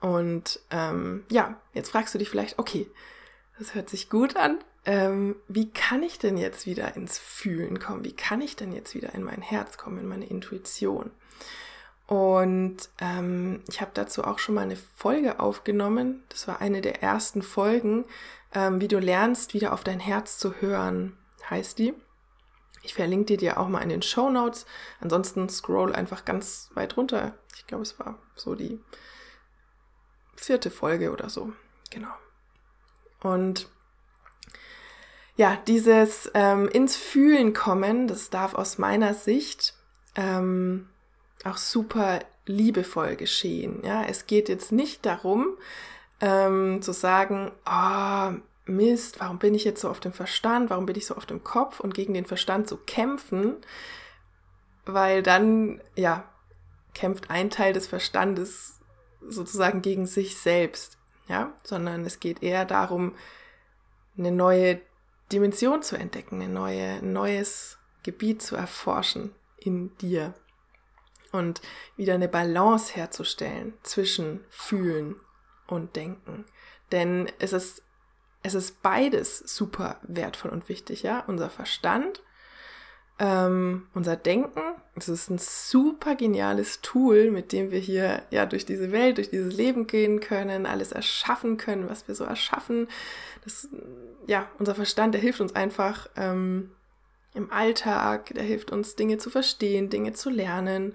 Und 0.00 0.60
ähm, 0.70 1.24
ja, 1.30 1.60
jetzt 1.72 1.90
fragst 1.90 2.14
du 2.14 2.18
dich 2.18 2.30
vielleicht, 2.30 2.58
okay, 2.58 2.86
das 3.58 3.74
hört 3.74 3.88
sich 3.88 4.10
gut 4.10 4.36
an. 4.36 4.58
Ähm, 4.86 5.36
wie 5.48 5.70
kann 5.70 6.02
ich 6.02 6.18
denn 6.18 6.36
jetzt 6.36 6.66
wieder 6.66 6.94
ins 6.96 7.18
Fühlen 7.18 7.78
kommen? 7.78 8.04
Wie 8.04 8.14
kann 8.14 8.40
ich 8.40 8.56
denn 8.56 8.72
jetzt 8.72 8.94
wieder 8.94 9.14
in 9.14 9.22
mein 9.22 9.40
Herz 9.40 9.78
kommen, 9.78 9.98
in 9.98 10.06
meine 10.06 10.26
Intuition? 10.26 11.10
Und 12.06 12.90
ähm, 13.00 13.62
ich 13.68 13.80
habe 13.80 13.92
dazu 13.94 14.24
auch 14.24 14.38
schon 14.38 14.54
mal 14.54 14.62
eine 14.62 14.76
Folge 14.76 15.40
aufgenommen. 15.40 16.22
Das 16.28 16.46
war 16.46 16.60
eine 16.60 16.82
der 16.82 17.02
ersten 17.02 17.40
Folgen, 17.40 18.04
ähm, 18.54 18.80
wie 18.80 18.88
du 18.88 18.98
lernst, 18.98 19.54
wieder 19.54 19.72
auf 19.72 19.84
dein 19.84 20.00
Herz 20.00 20.38
zu 20.38 20.60
hören, 20.60 21.16
heißt 21.48 21.78
die. 21.78 21.94
Ich 22.82 22.92
verlinke 22.92 23.24
dir 23.24 23.36
die 23.38 23.50
auch 23.52 23.68
mal 23.68 23.80
in 23.80 23.88
den 23.88 24.02
Show 24.02 24.28
Notes. 24.28 24.66
Ansonsten 25.00 25.48
scroll 25.48 25.94
einfach 25.94 26.26
ganz 26.26 26.68
weit 26.74 26.98
runter. 26.98 27.32
Ich 27.56 27.66
glaube, 27.66 27.82
es 27.82 27.98
war 27.98 28.18
so 28.34 28.54
die 28.54 28.78
vierte 30.36 30.70
Folge 30.70 31.10
oder 31.10 31.30
so. 31.30 31.54
Genau. 31.90 32.12
Und 33.24 33.68
ja, 35.34 35.56
dieses 35.66 36.30
ähm, 36.34 36.68
ins 36.68 36.94
Fühlen 36.94 37.54
kommen, 37.54 38.06
das 38.06 38.28
darf 38.30 38.54
aus 38.54 38.78
meiner 38.78 39.14
Sicht 39.14 39.74
ähm, 40.14 40.88
auch 41.42 41.56
super 41.56 42.20
liebevoll 42.46 43.16
geschehen. 43.16 43.80
Ja, 43.82 44.04
es 44.04 44.26
geht 44.26 44.50
jetzt 44.50 44.72
nicht 44.72 45.06
darum, 45.06 45.56
ähm, 46.20 46.82
zu 46.82 46.92
sagen, 46.92 47.50
oh, 47.66 48.38
Mist, 48.66 49.20
warum 49.20 49.38
bin 49.38 49.54
ich 49.54 49.64
jetzt 49.64 49.80
so 49.80 49.88
auf 49.88 50.00
dem 50.00 50.12
Verstand, 50.12 50.68
warum 50.68 50.84
bin 50.84 50.96
ich 50.96 51.06
so 51.06 51.16
auf 51.16 51.26
dem 51.26 51.42
Kopf 51.42 51.80
und 51.80 51.94
gegen 51.94 52.12
den 52.12 52.26
Verstand 52.26 52.68
zu 52.68 52.76
kämpfen, 52.76 53.56
weil 54.84 55.22
dann, 55.22 55.80
ja, 55.96 56.24
kämpft 56.92 57.30
ein 57.30 57.48
Teil 57.48 57.72
des 57.72 57.86
Verstandes 57.86 58.80
sozusagen 59.26 59.80
gegen 59.80 60.06
sich 60.06 60.36
selbst, 60.36 60.98
ja, 61.28 61.52
sondern 61.62 62.04
es 62.04 62.20
geht 62.20 62.42
eher 62.42 62.64
darum, 62.64 63.14
eine 64.16 64.32
neue 64.32 64.80
Dimension 65.32 65.82
zu 65.82 65.96
entdecken, 65.96 66.40
eine 66.40 66.52
neue, 66.52 66.98
ein 66.98 67.12
neues 67.12 67.78
Gebiet 68.02 68.42
zu 68.42 68.56
erforschen 68.56 69.34
in 69.56 69.96
dir 69.98 70.34
und 71.32 71.60
wieder 71.96 72.14
eine 72.14 72.28
Balance 72.28 72.94
herzustellen 72.94 73.74
zwischen 73.82 74.44
Fühlen 74.50 75.16
und 75.66 75.96
Denken. 75.96 76.44
Denn 76.92 77.30
es 77.38 77.52
ist, 77.52 77.82
es 78.42 78.54
ist 78.54 78.82
beides 78.82 79.38
super 79.38 79.98
wertvoll 80.02 80.50
und 80.50 80.68
wichtig, 80.68 81.02
ja. 81.02 81.20
Unser 81.26 81.50
Verstand, 81.50 82.22
ähm, 83.18 83.86
unser 83.94 84.16
Denken, 84.16 84.60
es 84.96 85.08
ist 85.08 85.30
ein 85.30 85.38
super 85.38 86.14
geniales 86.14 86.80
Tool, 86.80 87.30
mit 87.30 87.52
dem 87.52 87.70
wir 87.70 87.78
hier 87.78 88.22
ja 88.30 88.46
durch 88.46 88.64
diese 88.64 88.92
Welt, 88.92 89.18
durch 89.18 89.30
dieses 89.30 89.54
Leben 89.54 89.86
gehen 89.86 90.20
können, 90.20 90.66
alles 90.66 90.92
erschaffen 90.92 91.56
können, 91.56 91.88
was 91.88 92.08
wir 92.08 92.14
so 92.14 92.24
erschaffen. 92.24 92.88
Das, 93.44 93.68
ja, 94.26 94.48
unser 94.58 94.74
Verstand, 94.74 95.14
der 95.14 95.20
hilft 95.20 95.40
uns 95.40 95.54
einfach 95.54 96.08
ähm, 96.16 96.70
im 97.34 97.52
Alltag, 97.52 98.32
der 98.34 98.44
hilft 98.44 98.70
uns, 98.70 98.94
Dinge 98.94 99.18
zu 99.18 99.30
verstehen, 99.30 99.90
Dinge 99.90 100.12
zu 100.12 100.30
lernen. 100.30 100.94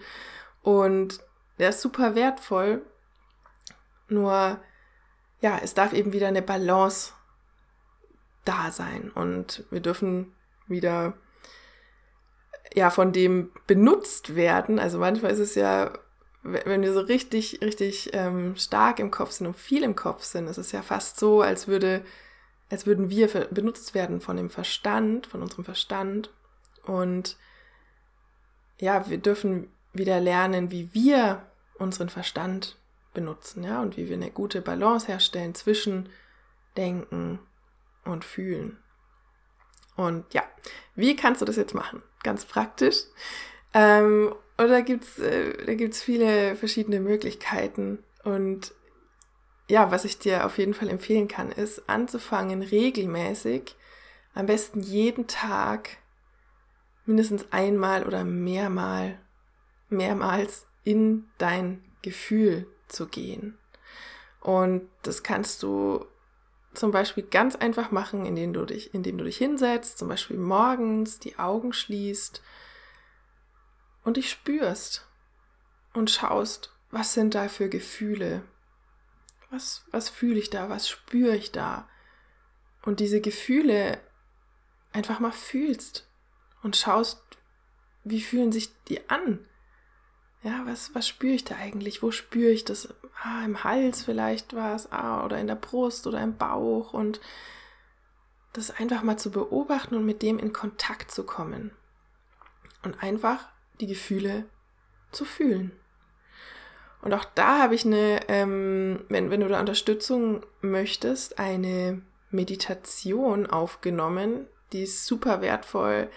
Und 0.61 1.19
der 1.57 1.69
ist 1.69 1.81
super 1.81 2.15
wertvoll. 2.15 2.81
Nur, 4.07 4.59
ja, 5.41 5.59
es 5.61 5.73
darf 5.73 5.93
eben 5.93 6.13
wieder 6.13 6.27
eine 6.27 6.41
Balance 6.41 7.13
da 8.45 8.71
sein. 8.71 9.11
Und 9.13 9.65
wir 9.69 9.81
dürfen 9.81 10.33
wieder, 10.67 11.13
ja, 12.73 12.89
von 12.89 13.11
dem 13.11 13.51
benutzt 13.67 14.35
werden. 14.35 14.79
Also 14.79 14.99
manchmal 14.99 15.31
ist 15.31 15.39
es 15.39 15.55
ja, 15.55 15.93
wenn 16.43 16.81
wir 16.81 16.93
so 16.93 17.01
richtig, 17.01 17.59
richtig 17.61 18.11
ähm, 18.13 18.55
stark 18.55 18.99
im 18.99 19.11
Kopf 19.11 19.31
sind 19.31 19.47
und 19.47 19.57
viel 19.57 19.83
im 19.83 19.95
Kopf 19.95 20.23
sind, 20.23 20.47
ist 20.47 20.57
es 20.57 20.71
ja 20.71 20.81
fast 20.81 21.19
so, 21.19 21.41
als 21.41 21.67
würde 21.67 22.03
als 22.69 22.85
würden 22.85 23.09
wir 23.09 23.27
benutzt 23.27 23.93
werden 23.93 24.21
von 24.21 24.37
dem 24.37 24.49
Verstand, 24.49 25.27
von 25.27 25.41
unserem 25.41 25.65
Verstand. 25.65 26.29
Und 26.83 27.37
ja, 28.79 29.09
wir 29.09 29.17
dürfen 29.17 29.71
wieder 29.93 30.19
lernen, 30.19 30.71
wie 30.71 30.93
wir 30.93 31.45
unseren 31.77 32.09
Verstand 32.09 32.77
benutzen, 33.13 33.63
ja, 33.63 33.81
und 33.81 33.97
wie 33.97 34.07
wir 34.07 34.15
eine 34.15 34.31
gute 34.31 34.61
Balance 34.61 35.07
herstellen 35.07 35.55
zwischen 35.55 36.09
Denken 36.77 37.39
und 38.05 38.23
Fühlen. 38.23 38.77
Und 39.95 40.31
ja, 40.33 40.43
wie 40.95 41.15
kannst 41.15 41.41
du 41.41 41.45
das 41.45 41.55
jetzt 41.55 41.73
machen? 41.73 42.03
Ganz 42.23 42.45
praktisch. 42.45 43.03
Ähm, 43.73 44.33
und 44.57 44.67
da 44.67 44.81
gibt's, 44.81 45.19
äh, 45.19 45.89
viele 45.91 46.55
verschiedene 46.55 46.99
Möglichkeiten. 46.99 48.03
Und 48.23 48.73
ja, 49.69 49.91
was 49.91 50.03
ich 50.03 50.17
dir 50.19 50.45
auf 50.45 50.57
jeden 50.57 50.73
Fall 50.73 50.89
empfehlen 50.89 51.27
kann, 51.27 51.51
ist 51.51 51.87
anzufangen, 51.87 52.61
regelmäßig, 52.61 53.75
am 54.33 54.47
besten 54.47 54.81
jeden 54.81 55.27
Tag, 55.27 55.97
mindestens 57.05 57.45
einmal 57.51 58.05
oder 58.05 58.23
mehrmal, 58.23 59.19
mehrmals 59.89 60.65
in 60.83 61.25
dein 61.37 61.83
Gefühl 62.01 62.67
zu 62.87 63.07
gehen. 63.07 63.57
Und 64.41 64.89
das 65.03 65.23
kannst 65.23 65.63
du 65.63 66.05
zum 66.73 66.91
Beispiel 66.91 67.23
ganz 67.23 67.55
einfach 67.55 67.91
machen, 67.91 68.25
indem 68.25 68.53
du 68.53 68.65
dich, 68.65 68.93
indem 68.93 69.17
du 69.17 69.23
dich 69.23 69.37
hinsetzt, 69.37 69.97
zum 69.97 70.07
Beispiel 70.07 70.37
morgens 70.37 71.19
die 71.19 71.39
Augen 71.39 71.73
schließt 71.73 72.41
und 74.03 74.17
dich 74.17 74.29
spürst 74.29 75.07
und 75.93 76.11
schaust, 76.11 76.75
was 76.91 77.13
sind 77.13 77.35
da 77.35 77.47
für 77.47 77.69
Gefühle, 77.69 78.43
was, 79.49 79.83
was 79.91 80.09
fühle 80.09 80.39
ich 80.39 80.49
da? 80.49 80.69
Was 80.69 80.87
spüre 80.87 81.35
ich 81.35 81.51
da? 81.51 81.89
Und 82.83 82.99
diese 82.99 83.19
Gefühle 83.19 83.99
einfach 84.93 85.19
mal 85.19 85.31
fühlst 85.31 86.07
und 86.61 86.75
schaust, 86.75 87.21
wie 88.03 88.21
fühlen 88.21 88.51
sich 88.51 88.69
die 88.85 89.09
an? 89.09 89.45
Ja, 90.41 90.61
was, 90.65 90.95
was 90.95 91.07
spüre 91.07 91.33
ich 91.33 91.43
da 91.43 91.55
eigentlich? 91.55 92.01
Wo 92.01 92.11
spüre 92.11 92.51
ich 92.51 92.63
das? 92.63 92.93
Ah, 93.21 93.43
im 93.43 93.63
Hals 93.63 94.03
vielleicht 94.03 94.55
war 94.55 94.75
es, 94.75 94.91
ah, 94.91 95.25
oder 95.25 95.37
in 95.37 95.47
der 95.47 95.55
Brust 95.55 96.07
oder 96.07 96.21
im 96.21 96.37
Bauch 96.37 96.93
und 96.93 97.19
das 98.53 98.71
einfach 98.71 99.03
mal 99.03 99.17
zu 99.17 99.31
beobachten 99.31 99.95
und 99.95 100.05
mit 100.05 100.21
dem 100.21 100.39
in 100.39 100.53
Kontakt 100.53 101.11
zu 101.11 101.23
kommen. 101.25 101.71
Und 102.83 103.03
einfach 103.03 103.49
die 103.81 103.87
Gefühle 103.87 104.45
zu 105.11 105.25
fühlen. 105.25 105.71
Und 107.01 107.13
auch 107.13 107.25
da 107.25 107.59
habe 107.59 107.75
ich 107.75 107.85
eine, 107.85 108.21
ähm, 108.27 109.05
wenn, 109.09 109.31
wenn 109.31 109.41
du 109.41 109.47
da 109.47 109.59
Unterstützung 109.59 110.45
möchtest, 110.61 111.39
eine 111.39 112.01
Meditation 112.29 113.45
aufgenommen. 113.45 114.47
Die 114.71 114.83
ist 114.83 115.05
super 115.05 115.41
wertvoll. 115.41 116.09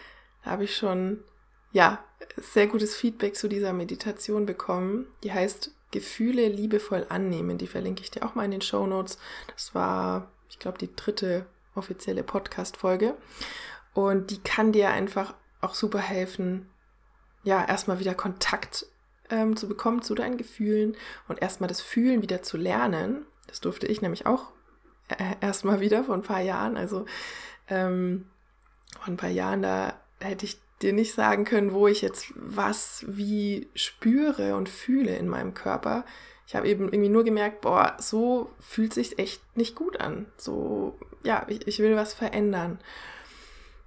Da 0.44 0.52
habe 0.52 0.64
ich 0.64 0.76
schon, 0.76 1.22
ja, 1.70 2.04
sehr 2.36 2.66
gutes 2.66 2.96
Feedback 2.96 3.36
zu 3.36 3.48
dieser 3.48 3.72
Meditation 3.72 4.46
bekommen. 4.46 5.06
Die 5.22 5.32
heißt 5.32 5.72
Gefühle 5.90 6.48
liebevoll 6.48 7.06
annehmen. 7.08 7.58
Die 7.58 7.66
verlinke 7.66 8.02
ich 8.02 8.10
dir 8.10 8.24
auch 8.24 8.34
mal 8.34 8.44
in 8.44 8.50
den 8.50 8.62
Show 8.62 8.86
Notes. 8.86 9.18
Das 9.52 9.74
war, 9.74 10.32
ich 10.48 10.58
glaube, 10.58 10.78
die 10.78 10.94
dritte 10.94 11.46
offizielle 11.74 12.22
Podcast-Folge. 12.22 13.14
Und 13.94 14.30
die 14.30 14.42
kann 14.42 14.72
dir 14.72 14.90
einfach 14.90 15.34
auch 15.60 15.74
super 15.74 16.00
helfen, 16.00 16.68
ja, 17.44 17.64
erstmal 17.64 17.98
wieder 17.98 18.14
Kontakt 18.14 18.86
ähm, 19.30 19.56
zu 19.56 19.68
bekommen 19.68 20.02
zu 20.02 20.14
deinen 20.14 20.36
Gefühlen 20.36 20.96
und 21.28 21.42
erstmal 21.42 21.68
das 21.68 21.80
Fühlen 21.80 22.22
wieder 22.22 22.42
zu 22.42 22.56
lernen. 22.56 23.26
Das 23.46 23.60
durfte 23.60 23.86
ich 23.86 24.00
nämlich 24.00 24.26
auch 24.26 24.52
äh, 25.08 25.34
erstmal 25.40 25.80
wieder 25.80 26.04
vor 26.04 26.14
ein 26.14 26.22
paar 26.22 26.40
Jahren. 26.40 26.76
Also 26.76 27.04
ähm, 27.68 28.26
vor 28.98 29.08
ein 29.08 29.16
paar 29.16 29.30
Jahren, 29.30 29.62
da 29.62 30.00
hätte 30.20 30.46
ich 30.46 30.60
dir 30.82 30.92
nicht 30.92 31.14
sagen 31.14 31.44
können, 31.44 31.72
wo 31.72 31.86
ich 31.86 32.02
jetzt 32.02 32.32
was 32.34 33.04
wie 33.08 33.68
spüre 33.74 34.56
und 34.56 34.68
fühle 34.68 35.16
in 35.16 35.28
meinem 35.28 35.54
Körper. 35.54 36.04
Ich 36.46 36.54
habe 36.54 36.68
eben 36.68 36.84
irgendwie 36.84 37.08
nur 37.08 37.24
gemerkt, 37.24 37.60
boah, 37.60 37.96
so 37.98 38.50
fühlt 38.60 38.92
sich 38.92 39.18
echt 39.18 39.40
nicht 39.56 39.74
gut 39.74 40.00
an. 40.00 40.26
So, 40.36 40.98
ja, 41.22 41.46
ich, 41.48 41.66
ich 41.66 41.78
will 41.78 41.96
was 41.96 42.12
verändern. 42.12 42.78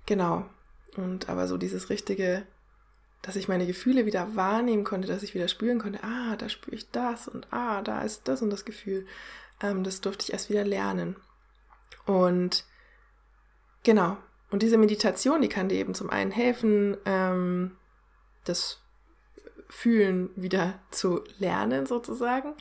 Genau. 0.05 0.45
Und 0.95 1.29
aber 1.29 1.47
so 1.47 1.57
dieses 1.57 1.89
richtige, 1.89 2.47
dass 3.21 3.35
ich 3.35 3.47
meine 3.47 3.67
Gefühle 3.67 4.05
wieder 4.05 4.35
wahrnehmen 4.35 4.83
konnte, 4.83 5.07
dass 5.07 5.23
ich 5.23 5.33
wieder 5.33 5.47
spüren 5.47 5.79
konnte, 5.79 6.03
ah, 6.03 6.35
da 6.37 6.49
spüre 6.49 6.75
ich 6.75 6.89
das 6.91 7.27
und 7.27 7.47
ah, 7.51 7.81
da 7.81 8.01
ist 8.01 8.27
das 8.27 8.41
und 8.41 8.49
das 8.49 8.65
Gefühl. 8.65 9.05
Ähm, 9.61 9.83
das 9.83 10.01
durfte 10.01 10.23
ich 10.23 10.33
erst 10.33 10.49
wieder 10.49 10.63
lernen. 10.63 11.15
Und 12.05 12.65
genau. 13.83 14.17
Und 14.55 14.63
diese 14.63 14.77
Meditation, 14.77 15.41
die 15.41 15.49
kann 15.49 15.67
dir 15.67 15.75
eben 15.75 15.93
zum 15.93 16.09
einen 16.09 16.31
helfen, 16.31 16.95
ähm, 17.03 17.75
das 18.45 18.79
Fühlen 19.67 20.29
wieder 20.37 20.79
zu 20.91 21.25
lernen, 21.39 21.85
sozusagen. 21.85 22.53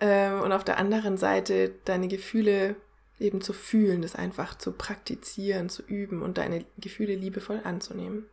Ähm, 0.00 0.40
und 0.40 0.52
auf 0.52 0.64
der 0.64 0.78
anderen 0.78 1.18
Seite 1.18 1.74
deine 1.84 2.08
Gefühle 2.08 2.76
eben 3.18 3.42
zu 3.42 3.52
fühlen, 3.52 4.00
das 4.00 4.14
einfach 4.14 4.56
zu 4.56 4.72
praktizieren, 4.72 5.68
zu 5.68 5.82
üben 5.82 6.22
und 6.22 6.38
deine 6.38 6.64
Gefühle 6.78 7.16
liebevoll 7.16 7.60
anzunehmen. 7.64 8.24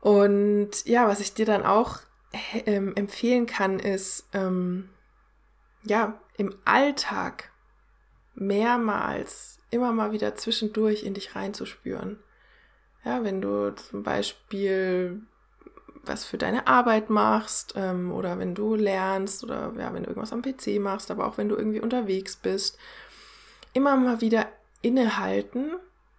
Und 0.00 0.86
ja, 0.86 1.08
was 1.08 1.18
ich 1.18 1.34
dir 1.34 1.46
dann 1.46 1.66
auch 1.66 1.98
ähm, 2.66 2.92
empfehlen 2.94 3.46
kann, 3.46 3.80
ist, 3.80 4.28
ähm, 4.32 4.90
ja, 5.82 6.20
im 6.36 6.54
Alltag 6.64 7.50
mehrmals 8.34 9.58
immer 9.70 9.92
mal 9.92 10.12
wieder 10.12 10.34
zwischendurch 10.34 11.02
in 11.02 11.14
dich 11.14 11.34
reinzuspüren. 11.34 12.18
Ja, 13.04 13.24
wenn 13.24 13.40
du 13.40 13.74
zum 13.74 14.02
Beispiel 14.02 15.22
was 16.04 16.24
für 16.24 16.38
deine 16.38 16.66
Arbeit 16.66 17.10
machst 17.10 17.74
ähm, 17.76 18.12
oder 18.12 18.38
wenn 18.38 18.54
du 18.54 18.74
lernst 18.74 19.44
oder 19.44 19.72
ja, 19.78 19.94
wenn 19.94 20.02
du 20.02 20.08
irgendwas 20.08 20.32
am 20.32 20.42
PC 20.42 20.80
machst, 20.80 21.10
aber 21.10 21.26
auch 21.26 21.38
wenn 21.38 21.48
du 21.48 21.56
irgendwie 21.56 21.80
unterwegs 21.80 22.36
bist, 22.36 22.78
immer 23.72 23.96
mal 23.96 24.20
wieder 24.20 24.48
innehalten. 24.82 25.76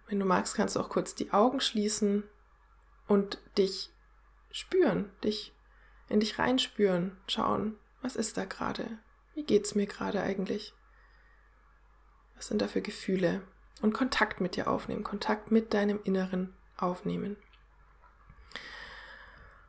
Wenn 0.08 0.20
du 0.20 0.26
magst, 0.26 0.54
kannst 0.54 0.76
du 0.76 0.80
auch 0.80 0.88
kurz 0.88 1.14
die 1.14 1.32
Augen 1.32 1.60
schließen 1.60 2.24
und 3.06 3.38
dich 3.56 3.90
spüren, 4.50 5.10
dich 5.22 5.54
in 6.08 6.20
dich 6.20 6.38
reinspüren, 6.38 7.16
schauen, 7.26 7.76
was 8.02 8.16
ist 8.16 8.36
da 8.36 8.44
gerade? 8.44 8.98
Wie 9.34 9.44
geht's 9.44 9.74
mir 9.74 9.86
gerade 9.86 10.20
eigentlich? 10.20 10.74
Was 12.36 12.48
sind 12.48 12.60
da 12.60 12.68
für 12.68 12.82
Gefühle? 12.82 13.42
Und 13.82 13.92
Kontakt 13.92 14.40
mit 14.40 14.56
dir 14.56 14.68
aufnehmen, 14.68 15.04
Kontakt 15.04 15.50
mit 15.50 15.74
deinem 15.74 16.00
Inneren 16.04 16.54
aufnehmen. 16.76 17.36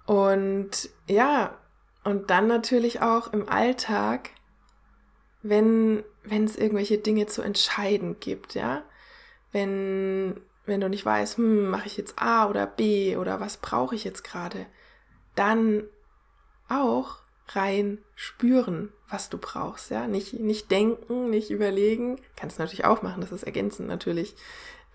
Und 0.06 0.90
ja, 1.08 1.58
und 2.04 2.30
dann 2.30 2.48
natürlich 2.48 3.02
auch 3.02 3.34
im 3.34 3.50
Alltag 3.50 4.30
wenn 5.48 6.04
wenn 6.24 6.46
es 6.46 6.56
irgendwelche 6.56 6.98
Dinge 6.98 7.28
zu 7.28 7.44
entscheiden 7.44 8.20
gibt, 8.20 8.56
ja, 8.56 8.84
wenn 9.52 10.42
wenn 10.66 10.82
du 10.82 10.90
nicht 10.90 11.06
weißt, 11.06 11.38
hm, 11.38 11.70
mache 11.70 11.86
ich 11.86 11.98
jetzt 11.98 12.20
A 12.20 12.50
oder 12.50 12.66
B 12.66 13.16
oder 13.16 13.40
was 13.40 13.58
brauche 13.58 13.94
ich 13.94 14.04
jetzt 14.04 14.24
gerade, 14.24 14.66
dann 15.36 15.84
auch 16.68 17.20
rein 17.50 18.00
spüren, 18.16 18.92
was 19.10 19.30
du 19.30 19.38
brauchst, 19.38 19.92
ja, 19.92 20.08
nicht 20.08 20.34
nicht 20.34 20.72
denken, 20.72 21.30
nicht 21.30 21.52
überlegen, 21.52 22.20
kannst 22.36 22.60
natürlich 22.60 22.86
auch 22.86 23.02
machen, 23.02 23.22
das 23.22 23.32
ist 23.32 23.44
ergänzend 23.44 23.88
natürlich, 23.88 24.36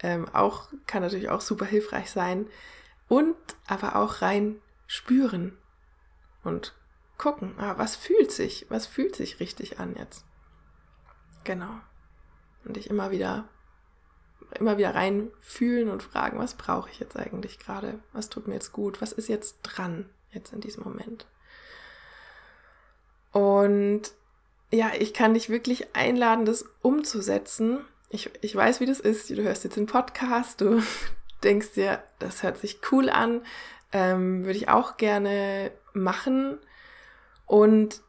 ähm, 0.03 0.29
auch 0.33 0.69
kann 0.87 1.03
natürlich 1.03 1.29
auch 1.29 1.41
super 1.41 1.65
hilfreich 1.65 2.11
sein 2.11 2.47
und 3.09 3.37
aber 3.67 3.97
auch 3.97 4.23
rein 4.23 4.61
spüren 4.87 5.57
und 6.43 6.75
gucken, 7.19 7.55
ah, 7.59 7.75
was 7.77 7.97
fühlt 7.97 8.33
sich, 8.33 8.67
was 8.71 8.87
fühlt 8.87 9.15
sich 9.15 9.41
richtig 9.41 9.79
an 9.79 9.95
jetzt. 9.95 10.25
Genau. 11.45 11.81
Und 12.65 12.77
dich 12.77 12.89
immer 12.89 13.11
wieder, 13.11 13.49
immer 14.59 14.79
wieder 14.79 14.95
reinfühlen 14.95 15.91
und 15.91 16.03
fragen, 16.03 16.39
was 16.39 16.55
brauche 16.55 16.91
ich 16.91 16.99
jetzt 16.99 17.17
eigentlich 17.17 17.59
gerade? 17.59 18.01
Was 18.13 18.31
tut 18.31 18.49
mir 18.49 18.55
jetzt 18.55 18.73
gut? 18.73 19.03
Was 19.03 19.13
ist 19.13 19.29
jetzt 19.29 19.61
dran 19.63 20.09
jetzt 20.31 20.53
in 20.53 20.61
diesem 20.61 20.83
Moment? 20.83 21.27
Und 23.33 24.03
ja, 24.73 24.91
ich 24.99 25.15
kann 25.15 25.35
dich 25.35 25.51
wirklich 25.51 25.95
einladen, 25.95 26.45
das 26.45 26.65
umzusetzen. 26.83 27.85
Ich, 28.09 28.31
ich 28.41 28.55
weiß, 28.55 28.81
wie 28.81 28.87
das 28.87 29.01
ist. 29.01 29.31
Du 29.31 29.43
hörst 29.43 29.65
jetzt 29.65 29.77
den 29.77 29.87
Podcast, 29.87 30.61
du 30.61 30.83
denkst 31.45 31.73
dir, 31.73 32.03
das 32.19 32.43
hört 32.43 32.59
sich 32.59 32.81
cool 32.91 33.09
an, 33.09 33.43
ähm, 33.93 34.45
würde 34.45 34.59
ich 34.59 34.69
auch 34.69 34.97
gerne 34.97 35.73
machen. 35.93 36.59
Und 37.47 38.03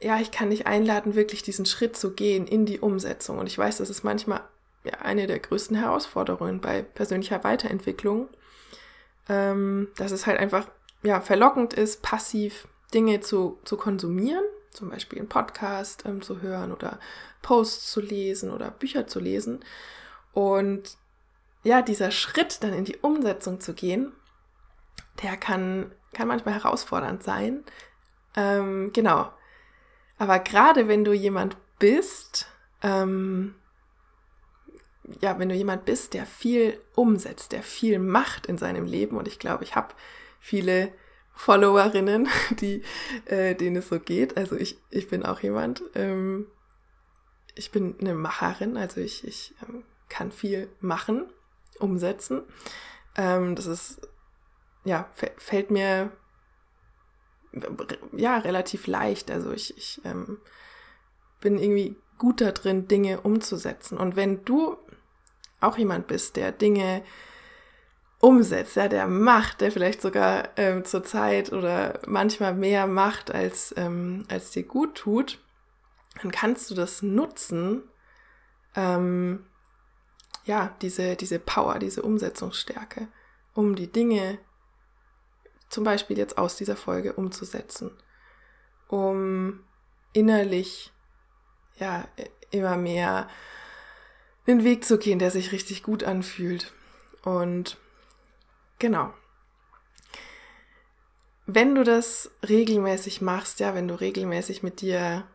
ja, 0.00 0.20
ich 0.20 0.30
kann 0.30 0.50
dich 0.50 0.66
einladen, 0.66 1.14
wirklich 1.14 1.42
diesen 1.42 1.66
Schritt 1.66 1.96
zu 1.96 2.12
gehen 2.12 2.46
in 2.46 2.66
die 2.66 2.80
Umsetzung. 2.80 3.38
Und 3.38 3.46
ich 3.46 3.58
weiß, 3.58 3.78
das 3.78 3.90
ist 3.90 4.04
manchmal 4.04 4.42
ja, 4.84 4.92
eine 5.00 5.26
der 5.26 5.38
größten 5.38 5.76
Herausforderungen 5.76 6.60
bei 6.60 6.82
persönlicher 6.82 7.42
Weiterentwicklung, 7.42 8.28
ähm, 9.28 9.88
dass 9.96 10.12
es 10.12 10.26
halt 10.26 10.38
einfach 10.38 10.68
ja, 11.02 11.20
verlockend 11.20 11.74
ist, 11.74 12.02
passiv 12.02 12.68
Dinge 12.92 13.20
zu, 13.20 13.58
zu 13.64 13.76
konsumieren, 13.76 14.44
zum 14.74 14.90
Beispiel 14.90 15.18
einen 15.18 15.28
Podcast 15.28 16.04
ähm, 16.04 16.20
zu 16.20 16.42
hören 16.42 16.72
oder 16.72 16.98
Posts 17.42 17.92
zu 17.92 18.00
lesen 18.00 18.50
oder 18.50 18.70
Bücher 18.70 19.06
zu 19.06 19.20
lesen. 19.20 19.64
Und 20.32 20.96
ja, 21.62 21.80
dieser 21.80 22.10
Schritt 22.10 22.62
dann 22.62 22.74
in 22.74 22.84
die 22.84 22.98
Umsetzung 22.98 23.60
zu 23.60 23.72
gehen, 23.72 24.12
der 25.22 25.36
kann, 25.36 25.92
kann 26.12 26.28
manchmal 26.28 26.54
herausfordernd 26.54 27.22
sein. 27.22 27.64
Ähm, 28.36 28.92
genau. 28.92 29.32
Aber 30.18 30.38
gerade 30.38 30.88
wenn 30.88 31.04
du 31.04 31.12
jemand 31.12 31.56
bist, 31.78 32.46
ähm, 32.82 33.54
ja, 35.20 35.38
wenn 35.38 35.48
du 35.48 35.54
jemand 35.54 35.84
bist, 35.84 36.14
der 36.14 36.26
viel 36.26 36.80
umsetzt, 36.94 37.52
der 37.52 37.62
viel 37.62 37.98
macht 37.98 38.46
in 38.46 38.58
seinem 38.58 38.86
Leben, 38.86 39.16
und 39.16 39.28
ich 39.28 39.38
glaube, 39.38 39.64
ich 39.64 39.76
habe 39.76 39.94
viele 40.40 40.92
Followerinnen, 41.34 42.28
die, 42.60 42.82
äh, 43.26 43.54
denen 43.54 43.76
es 43.76 43.88
so 43.88 43.98
geht. 44.00 44.36
Also 44.36 44.56
ich, 44.56 44.78
ich 44.90 45.08
bin 45.08 45.24
auch 45.24 45.40
jemand, 45.40 45.82
ähm, 45.94 46.46
ich 47.54 47.70
bin 47.70 47.96
eine 48.00 48.14
Macherin, 48.14 48.76
also 48.76 49.00
ich, 49.00 49.24
ich 49.24 49.54
ähm, 49.62 49.84
kann 50.08 50.32
viel 50.32 50.68
machen, 50.80 51.26
umsetzen. 51.78 52.42
Ähm, 53.16 53.54
das 53.56 53.66
ist, 53.66 54.00
ja, 54.84 55.08
fällt 55.36 55.70
mir 55.70 56.12
ja, 58.12 58.38
relativ 58.38 58.86
leicht. 58.86 59.30
Also 59.30 59.52
ich, 59.52 59.76
ich 59.76 60.00
ähm, 60.04 60.38
bin 61.40 61.58
irgendwie 61.58 61.96
gut 62.18 62.40
da 62.40 62.52
drin, 62.52 62.88
Dinge 62.88 63.20
umzusetzen. 63.20 63.98
Und 63.98 64.16
wenn 64.16 64.44
du 64.44 64.76
auch 65.60 65.78
jemand 65.78 66.06
bist, 66.06 66.36
der 66.36 66.52
Dinge 66.52 67.02
umsetzt, 68.24 68.76
ja, 68.76 68.88
der 68.88 69.06
macht, 69.06 69.60
der 69.60 69.70
vielleicht 69.70 70.00
sogar 70.00 70.48
ähm, 70.56 70.84
zur 70.86 71.04
Zeit 71.04 71.52
oder 71.52 72.00
manchmal 72.06 72.54
mehr 72.54 72.86
macht, 72.86 73.30
als, 73.30 73.74
ähm, 73.76 74.24
als 74.30 74.50
dir 74.50 74.62
gut 74.62 74.94
tut, 74.94 75.38
dann 76.22 76.30
kannst 76.30 76.70
du 76.70 76.74
das 76.74 77.02
nutzen, 77.02 77.82
ähm, 78.74 79.44
ja, 80.46 80.74
diese, 80.80 81.16
diese 81.16 81.38
Power, 81.38 81.78
diese 81.78 82.00
Umsetzungsstärke, 82.00 83.08
um 83.52 83.76
die 83.76 83.92
Dinge 83.92 84.38
zum 85.68 85.84
Beispiel 85.84 86.16
jetzt 86.16 86.38
aus 86.38 86.56
dieser 86.56 86.76
Folge 86.76 87.12
umzusetzen, 87.12 87.90
um 88.88 89.60
innerlich 90.14 90.92
ja 91.76 92.08
immer 92.50 92.76
mehr 92.76 93.28
den 94.46 94.64
Weg 94.64 94.86
zu 94.86 94.96
gehen, 94.98 95.18
der 95.18 95.30
sich 95.30 95.52
richtig 95.52 95.82
gut 95.82 96.04
anfühlt. 96.04 96.72
Und 97.22 97.78
genau. 98.78 99.12
Wenn 101.46 101.74
du 101.74 101.84
das 101.84 102.30
regelmäßig 102.48 103.20
machst, 103.20 103.60
ja, 103.60 103.74
wenn 103.74 103.88
du 103.88 103.94
regelmäßig 103.94 104.62
mit 104.62 104.80
dir 104.80 105.26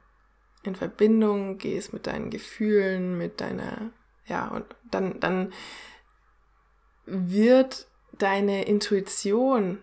in 0.63 0.75
Verbindung 0.75 1.57
gehst, 1.57 1.93
mit 1.93 2.07
deinen 2.07 2.29
Gefühlen, 2.29 3.17
mit 3.17 3.41
deiner 3.41 3.91
Ja, 4.25 4.47
und 4.47 4.65
dann, 4.91 5.19
dann 5.19 5.53
wird 7.05 7.87
deine 8.17 8.65
Intuition, 8.65 9.79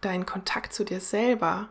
dein 0.00 0.24
Kontakt 0.26 0.72
zu 0.72 0.84
dir 0.84 1.00
selber 1.00 1.70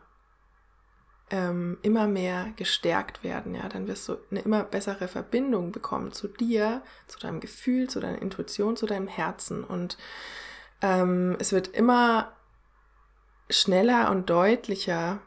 ähm, 1.32 1.78
immer 1.82 2.08
mehr 2.08 2.52
gestärkt 2.56 3.23
werden. 3.23 3.56
Ja, 3.56 3.69
dann 3.69 3.88
wirst 3.88 4.08
du 4.10 4.17
eine 4.32 4.41
immer 4.41 4.63
bessere 4.63 5.08
Verbindung 5.08 5.71
bekommen 5.71 6.12
zu 6.12 6.28
dir, 6.28 6.82
zu 7.08 7.19
deinem 7.19 7.39
Gefühl, 7.39 7.89
zu 7.89 7.99
deiner 7.99 8.21
Intuition, 8.21 8.75
zu 8.75 8.86
deinem 8.86 9.08
Herzen. 9.08 9.63
Und 9.63 9.97
ähm, 10.82 11.36
es 11.39 11.52
wird 11.52 11.70
immer 11.70 12.32
schneller 13.50 14.12
und 14.12 14.30
deutlicher 14.30 15.20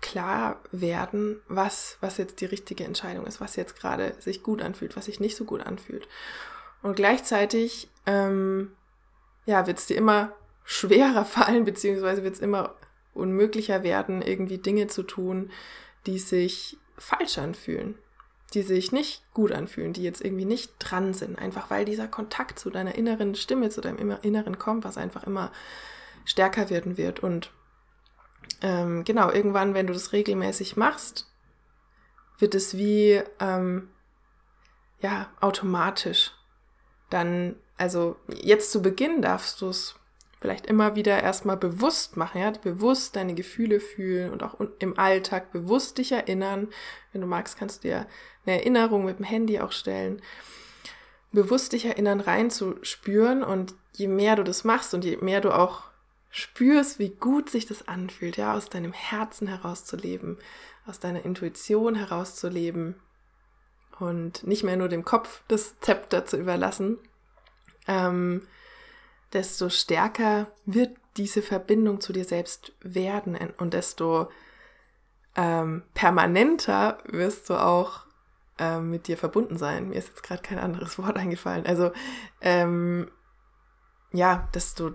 klar 0.00 0.60
werden, 0.72 1.40
was, 1.48 1.98
was 2.00 2.16
jetzt 2.16 2.40
die 2.40 2.46
richtige 2.46 2.84
Entscheidung 2.84 3.26
ist, 3.26 3.40
was 3.40 3.56
jetzt 3.56 3.78
gerade 3.78 4.14
sich 4.18 4.42
gut 4.42 4.62
anfühlt, 4.62 4.96
was 4.96 5.04
sich 5.06 5.20
nicht 5.20 5.36
so 5.36 5.44
gut 5.44 5.60
anfühlt. 5.60 6.08
Und 6.82 6.96
gleichzeitig, 6.96 7.90
ähm, 8.06 8.72
ja, 9.44 9.66
wird 9.66 9.78
es 9.78 9.86
dir 9.86 9.96
immer 9.96 10.32
schwerer 10.64 11.24
fallen, 11.26 11.64
beziehungsweise 11.64 12.22
wird 12.22 12.34
es 12.34 12.40
immer 12.40 12.74
unmöglicher 13.12 13.82
werden, 13.82 14.22
irgendwie 14.22 14.58
Dinge 14.58 14.86
zu 14.86 15.02
tun, 15.02 15.50
die 16.06 16.18
sich 16.18 16.78
falsch 16.96 17.38
anfühlen, 17.38 17.96
die 18.54 18.62
sich 18.62 18.92
nicht 18.92 19.22
gut 19.32 19.52
anfühlen, 19.52 19.92
die 19.92 20.02
jetzt 20.02 20.24
irgendwie 20.24 20.44
nicht 20.44 20.72
dran 20.78 21.14
sind, 21.14 21.38
einfach 21.38 21.70
weil 21.70 21.84
dieser 21.84 22.08
Kontakt 22.08 22.58
zu 22.58 22.70
deiner 22.70 22.94
inneren 22.94 23.34
Stimme, 23.34 23.70
zu 23.70 23.80
deinem 23.80 24.16
inneren 24.22 24.58
Kompass 24.58 24.98
einfach 24.98 25.24
immer 25.24 25.52
stärker 26.24 26.70
werden 26.70 26.96
wird 26.96 27.20
und 27.20 27.50
ähm, 28.62 29.04
genau, 29.04 29.30
irgendwann, 29.30 29.74
wenn 29.74 29.86
du 29.86 29.92
das 29.92 30.12
regelmäßig 30.12 30.76
machst, 30.76 31.26
wird 32.38 32.54
es 32.54 32.76
wie, 32.76 33.22
ähm, 33.38 33.88
ja, 35.00 35.30
automatisch. 35.40 36.32
Dann, 37.08 37.56
also 37.76 38.16
jetzt 38.28 38.70
zu 38.70 38.82
Beginn 38.82 39.22
darfst 39.22 39.60
du 39.60 39.68
es 39.68 39.94
vielleicht 40.40 40.66
immer 40.66 40.96
wieder 40.96 41.22
erstmal 41.22 41.56
bewusst 41.56 42.16
machen, 42.16 42.40
ja, 42.40 42.50
bewusst 42.50 43.16
deine 43.16 43.34
Gefühle 43.34 43.78
fühlen 43.80 44.30
und 44.30 44.42
auch 44.42 44.56
im 44.78 44.98
Alltag 44.98 45.52
bewusst 45.52 45.98
dich 45.98 46.12
erinnern. 46.12 46.68
Wenn 47.12 47.20
du 47.20 47.26
magst, 47.26 47.58
kannst 47.58 47.84
du 47.84 47.88
dir 47.88 48.06
eine 48.46 48.58
Erinnerung 48.58 49.04
mit 49.04 49.18
dem 49.18 49.26
Handy 49.26 49.60
auch 49.60 49.72
stellen. 49.72 50.22
Bewusst 51.32 51.72
dich 51.72 51.84
erinnern, 51.84 52.20
reinzuspüren 52.20 53.42
und 53.42 53.74
je 53.92 54.08
mehr 54.08 54.36
du 54.36 54.42
das 54.42 54.64
machst 54.64 54.94
und 54.94 55.04
je 55.04 55.18
mehr 55.18 55.40
du 55.40 55.52
auch 55.52 55.82
spürst, 56.30 56.98
wie 56.98 57.10
gut 57.10 57.50
sich 57.50 57.66
das 57.66 57.86
anfühlt, 57.86 58.36
ja, 58.36 58.54
aus 58.54 58.68
deinem 58.68 58.92
Herzen 58.92 59.46
herauszuleben, 59.46 60.38
aus 60.86 61.00
deiner 61.00 61.24
Intuition 61.24 61.94
herauszuleben 61.96 62.94
und 63.98 64.46
nicht 64.46 64.64
mehr 64.64 64.76
nur 64.76 64.88
dem 64.88 65.04
Kopf 65.04 65.42
das 65.48 65.78
Zepter 65.80 66.24
zu 66.24 66.38
überlassen, 66.38 66.98
ähm, 67.86 68.42
desto 69.32 69.68
stärker 69.68 70.50
wird 70.66 70.96
diese 71.16 71.42
Verbindung 71.42 72.00
zu 72.00 72.12
dir 72.12 72.24
selbst 72.24 72.72
werden 72.80 73.36
und 73.58 73.74
desto 73.74 74.30
ähm, 75.36 75.82
permanenter 75.94 76.98
wirst 77.04 77.50
du 77.50 77.54
auch 77.54 78.06
ähm, 78.58 78.90
mit 78.90 79.06
dir 79.08 79.16
verbunden 79.16 79.58
sein. 79.58 79.88
Mir 79.88 79.96
ist 79.96 80.08
jetzt 80.08 80.22
gerade 80.22 80.42
kein 80.42 80.58
anderes 80.58 80.98
Wort 80.98 81.16
eingefallen. 81.16 81.66
Also 81.66 81.92
ähm, 82.40 83.10
ja, 84.12 84.48
desto 84.54 84.94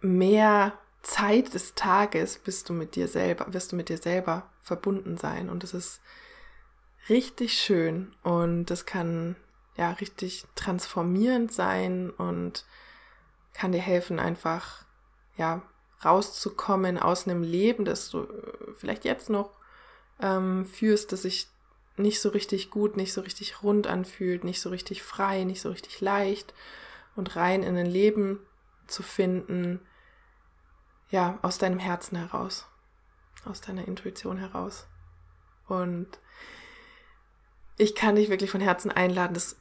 mehr 0.00 0.78
Zeit 1.02 1.54
des 1.54 1.74
Tages 1.74 2.38
bist 2.38 2.68
du 2.68 2.72
mit 2.72 2.96
dir 2.96 3.08
selber, 3.08 3.52
wirst 3.52 3.72
du 3.72 3.76
mit 3.76 3.88
dir 3.88 3.98
selber 3.98 4.50
verbunden 4.60 5.16
sein. 5.16 5.48
Und 5.48 5.64
es 5.64 5.74
ist 5.74 6.00
richtig 7.08 7.54
schön 7.54 8.14
und 8.22 8.66
das 8.66 8.84
kann 8.84 9.36
ja 9.76 9.92
richtig 9.92 10.44
transformierend 10.54 11.52
sein 11.52 12.10
und 12.10 12.66
kann 13.52 13.72
dir 13.72 13.80
helfen, 13.80 14.18
einfach 14.18 14.84
ja 15.36 15.62
rauszukommen 16.04 16.98
aus 16.98 17.26
einem 17.26 17.42
Leben, 17.42 17.84
das 17.84 18.10
du 18.10 18.22
äh, 18.22 18.72
vielleicht 18.76 19.04
jetzt 19.04 19.30
noch 19.30 19.50
ähm, 20.20 20.66
führst, 20.66 21.12
das 21.12 21.22
sich 21.22 21.48
nicht 21.96 22.20
so 22.20 22.30
richtig 22.30 22.70
gut, 22.70 22.96
nicht 22.96 23.12
so 23.12 23.20
richtig 23.20 23.62
rund 23.62 23.86
anfühlt, 23.86 24.44
nicht 24.44 24.60
so 24.60 24.70
richtig 24.70 25.02
frei, 25.02 25.44
nicht 25.44 25.60
so 25.60 25.70
richtig 25.70 26.00
leicht 26.00 26.54
und 27.16 27.36
rein 27.36 27.62
in 27.62 27.76
ein 27.76 27.86
Leben 27.86 28.40
zu 28.86 29.02
finden, 29.02 29.80
ja, 31.10 31.38
aus 31.42 31.58
deinem 31.58 31.78
Herzen 31.78 32.16
heraus, 32.16 32.66
aus 33.44 33.60
deiner 33.60 33.86
Intuition 33.86 34.38
heraus. 34.38 34.86
Und 35.68 36.18
ich 37.76 37.94
kann 37.94 38.16
dich 38.16 38.30
wirklich 38.30 38.50
von 38.50 38.60
Herzen 38.60 38.90
einladen, 38.90 39.34
das 39.34 39.56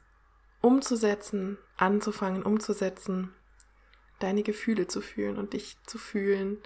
umzusetzen, 0.62 1.58
anzufangen, 1.78 2.43
umzusetzen, 2.43 3.34
deine 4.20 4.44
Gefühle 4.44 4.88
zu 4.88 5.02
fühlen 5.02 5.38
und 5.38 5.54
dich 5.54 5.78
zu 5.86 5.98
fühlen 5.98 6.58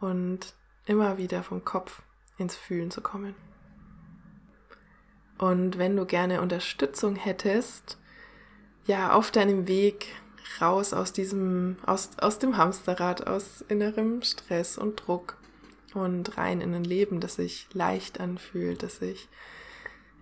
und 0.00 0.54
immer 0.86 1.18
wieder 1.18 1.42
vom 1.42 1.64
Kopf 1.64 2.02
ins 2.38 2.56
Fühlen 2.56 2.90
zu 2.90 3.00
kommen. 3.00 3.34
Und 5.38 5.78
wenn 5.78 5.96
du 5.96 6.04
gerne 6.04 6.40
Unterstützung 6.40 7.16
hättest, 7.16 7.98
ja, 8.86 9.12
auf 9.12 9.30
deinem 9.30 9.68
Weg 9.68 10.08
raus 10.60 10.92
aus 10.92 11.12
diesem, 11.12 11.76
aus, 11.84 12.10
aus 12.18 12.38
dem 12.38 12.56
Hamsterrad, 12.56 13.26
aus 13.26 13.62
innerem 13.68 14.22
Stress 14.22 14.78
und 14.78 14.96
Druck 15.06 15.36
und 15.94 16.36
rein 16.36 16.60
in 16.60 16.74
ein 16.74 16.84
Leben, 16.84 17.20
das 17.20 17.36
sich 17.36 17.68
leicht 17.72 18.18
anfühlt, 18.18 18.82
das 18.82 18.96
sich 18.96 19.28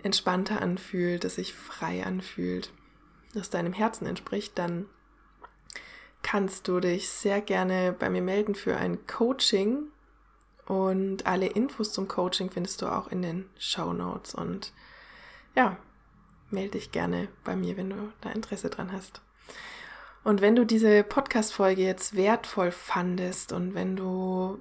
entspannter 0.03 0.61
anfühlt, 0.61 1.25
das 1.25 1.37
sich 1.37 1.55
frei 1.55 2.05
anfühlt, 2.05 2.73
das 3.35 3.51
deinem 3.51 3.73
Herzen 3.73 4.07
entspricht, 4.07 4.59
dann 4.59 4.87
kannst 6.27 6.67
du 6.67 6.81
dich 6.81 7.09
sehr 7.09 7.41
gerne 7.41 7.95
bei 7.97 8.11
mir 8.11 8.21
melden 8.21 8.57
für 8.57 8.77
ein 8.77 9.07
Coaching. 9.07 9.85
Und 10.67 11.25
alle 11.25 11.47
Infos 11.47 11.93
zum 11.93 12.09
Coaching 12.09 12.51
findest 12.51 12.83
du 12.83 12.87
auch 12.87 13.07
in 13.07 13.23
den 13.23 13.49
Show 13.57 13.93
Notes. 13.93 14.35
Und 14.35 14.73
ja, 15.55 15.77
melde 16.51 16.73
dich 16.73 16.91
gerne 16.91 17.29
bei 17.45 17.55
mir, 17.55 17.77
wenn 17.77 17.91
du 17.91 18.13
da 18.23 18.31
Interesse 18.31 18.71
dran 18.71 18.91
hast. 18.91 19.23
Und 20.25 20.41
wenn 20.41 20.57
du 20.57 20.67
diese 20.67 21.05
Podcast-Folge 21.05 21.83
jetzt 21.83 22.17
wertvoll 22.17 22.73
fandest 22.73 23.53
und 23.53 23.77
wenn 23.77 23.95
du 23.95 24.61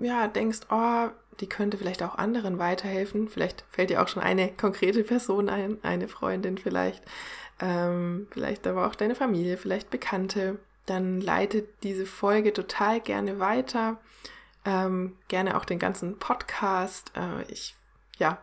ja 0.00 0.26
denkst, 0.26 0.62
oh, 0.70 1.10
die 1.38 1.48
könnte 1.48 1.78
vielleicht 1.78 2.02
auch 2.02 2.16
anderen 2.16 2.58
weiterhelfen, 2.58 3.28
vielleicht 3.28 3.64
fällt 3.70 3.90
dir 3.90 4.02
auch 4.02 4.08
schon 4.08 4.24
eine 4.24 4.50
konkrete 4.50 5.04
Person 5.04 5.48
ein, 5.48 5.78
eine 5.84 6.08
Freundin 6.08 6.58
vielleicht, 6.58 7.04
ähm, 7.60 8.28
vielleicht 8.30 8.66
aber 8.66 8.86
auch 8.86 8.94
deine 8.94 9.14
Familie, 9.14 9.56
vielleicht 9.56 9.90
Bekannte, 9.90 10.58
dann 10.86 11.20
leitet 11.20 11.82
diese 11.82 12.06
Folge 12.06 12.52
total 12.52 13.00
gerne 13.00 13.38
weiter. 13.38 13.98
Ähm, 14.64 15.16
gerne 15.28 15.56
auch 15.56 15.64
den 15.64 15.78
ganzen 15.78 16.18
Podcast. 16.18 17.12
Äh, 17.16 17.50
ich, 17.50 17.74
ja, 18.18 18.38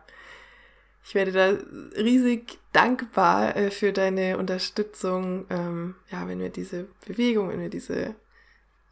ich 1.04 1.14
werde 1.14 1.32
da 1.32 2.00
riesig 2.00 2.58
dankbar 2.72 3.56
äh, 3.56 3.70
für 3.70 3.92
deine 3.92 4.38
Unterstützung. 4.38 5.46
Ähm, 5.50 5.94
ja, 6.10 6.26
wenn 6.28 6.40
wir 6.40 6.50
diese 6.50 6.88
Bewegung, 7.06 7.48
wenn 7.50 7.60
wir 7.60 7.70
diese 7.70 8.14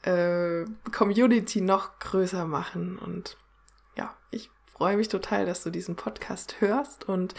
äh, 0.03 0.65
Community 0.93 1.61
noch 1.61 1.99
größer 1.99 2.47
machen. 2.47 2.99
Und 2.99 3.37
ja, 3.97 4.15
ich 4.31 4.51
freue 4.73 4.97
mich 4.97 5.09
total, 5.09 5.47
dass 5.47 5.63
du 5.63 5.71
diesen 5.71 5.97
Podcast 5.97 6.61
hörst. 6.61 7.09
Und 7.09 7.35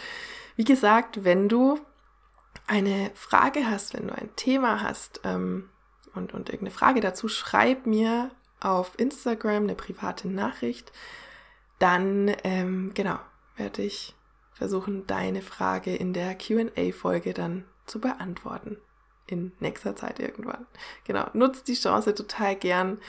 wie 0.56 0.64
gesagt, 0.64 1.24
wenn 1.24 1.50
du 1.50 1.80
eine 2.68 3.12
Frage 3.14 3.70
hast, 3.70 3.94
wenn 3.94 4.08
du 4.08 4.16
ein 4.16 4.30
Thema 4.36 4.82
hast 4.82 5.22
ähm, 5.24 5.70
und, 6.14 6.34
und 6.34 6.50
irgendeine 6.50 6.72
Frage 6.72 7.02
dazu, 7.02 7.28
schreib 7.28 7.86
mir 7.86 8.32
auf 8.60 8.94
Instagram 8.98 9.64
eine 9.64 9.76
private 9.76 10.28
Nachricht. 10.28 10.92
Dann, 11.80 12.36
ähm, 12.44 12.92
genau, 12.94 13.20
werde 13.58 13.84
ich 13.84 14.16
versuchen, 14.54 15.06
deine 15.06 15.42
Frage 15.42 15.96
in 15.96 16.14
der 16.14 16.36
QA-Folge 16.36 17.34
dann 17.34 17.66
zu 17.86 18.00
beantworten. 18.00 18.78
In 19.28 19.52
nächster 19.60 19.96
Zeit 19.96 20.20
irgendwann. 20.20 20.68
Genau, 21.04 21.26
nutzt 21.34 21.68
die 21.68 21.74
Chance 21.74 22.14
total 22.14 22.56
gern. 22.56 23.00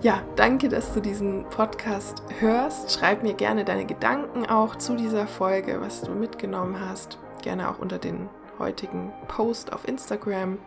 Ja, 0.00 0.22
danke, 0.36 0.68
dass 0.68 0.94
du 0.94 1.00
diesen 1.00 1.44
Podcast 1.50 2.22
hörst. 2.38 2.92
Schreib 2.92 3.24
mir 3.24 3.34
gerne 3.34 3.64
deine 3.64 3.84
Gedanken 3.84 4.46
auch 4.46 4.76
zu 4.76 4.96
dieser 4.96 5.26
Folge, 5.26 5.80
was 5.80 6.02
du 6.02 6.12
mitgenommen 6.12 6.78
hast. 6.80 7.18
Gerne 7.42 7.68
auch 7.68 7.80
unter 7.80 7.98
den 7.98 8.28
heutigen 8.60 9.12
Post 9.26 9.72
auf 9.72 9.88
Instagram. 9.88 10.58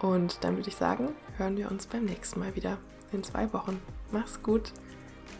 Und 0.00 0.44
dann 0.44 0.56
würde 0.56 0.68
ich 0.68 0.76
sagen, 0.76 1.14
hören 1.38 1.56
wir 1.56 1.70
uns 1.70 1.86
beim 1.86 2.04
nächsten 2.04 2.40
Mal 2.40 2.54
wieder 2.54 2.76
in 3.12 3.24
zwei 3.24 3.50
Wochen. 3.54 3.80
Mach's 4.12 4.42
gut, 4.42 4.72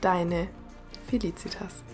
deine 0.01 0.49
Felicitas. 1.09 1.85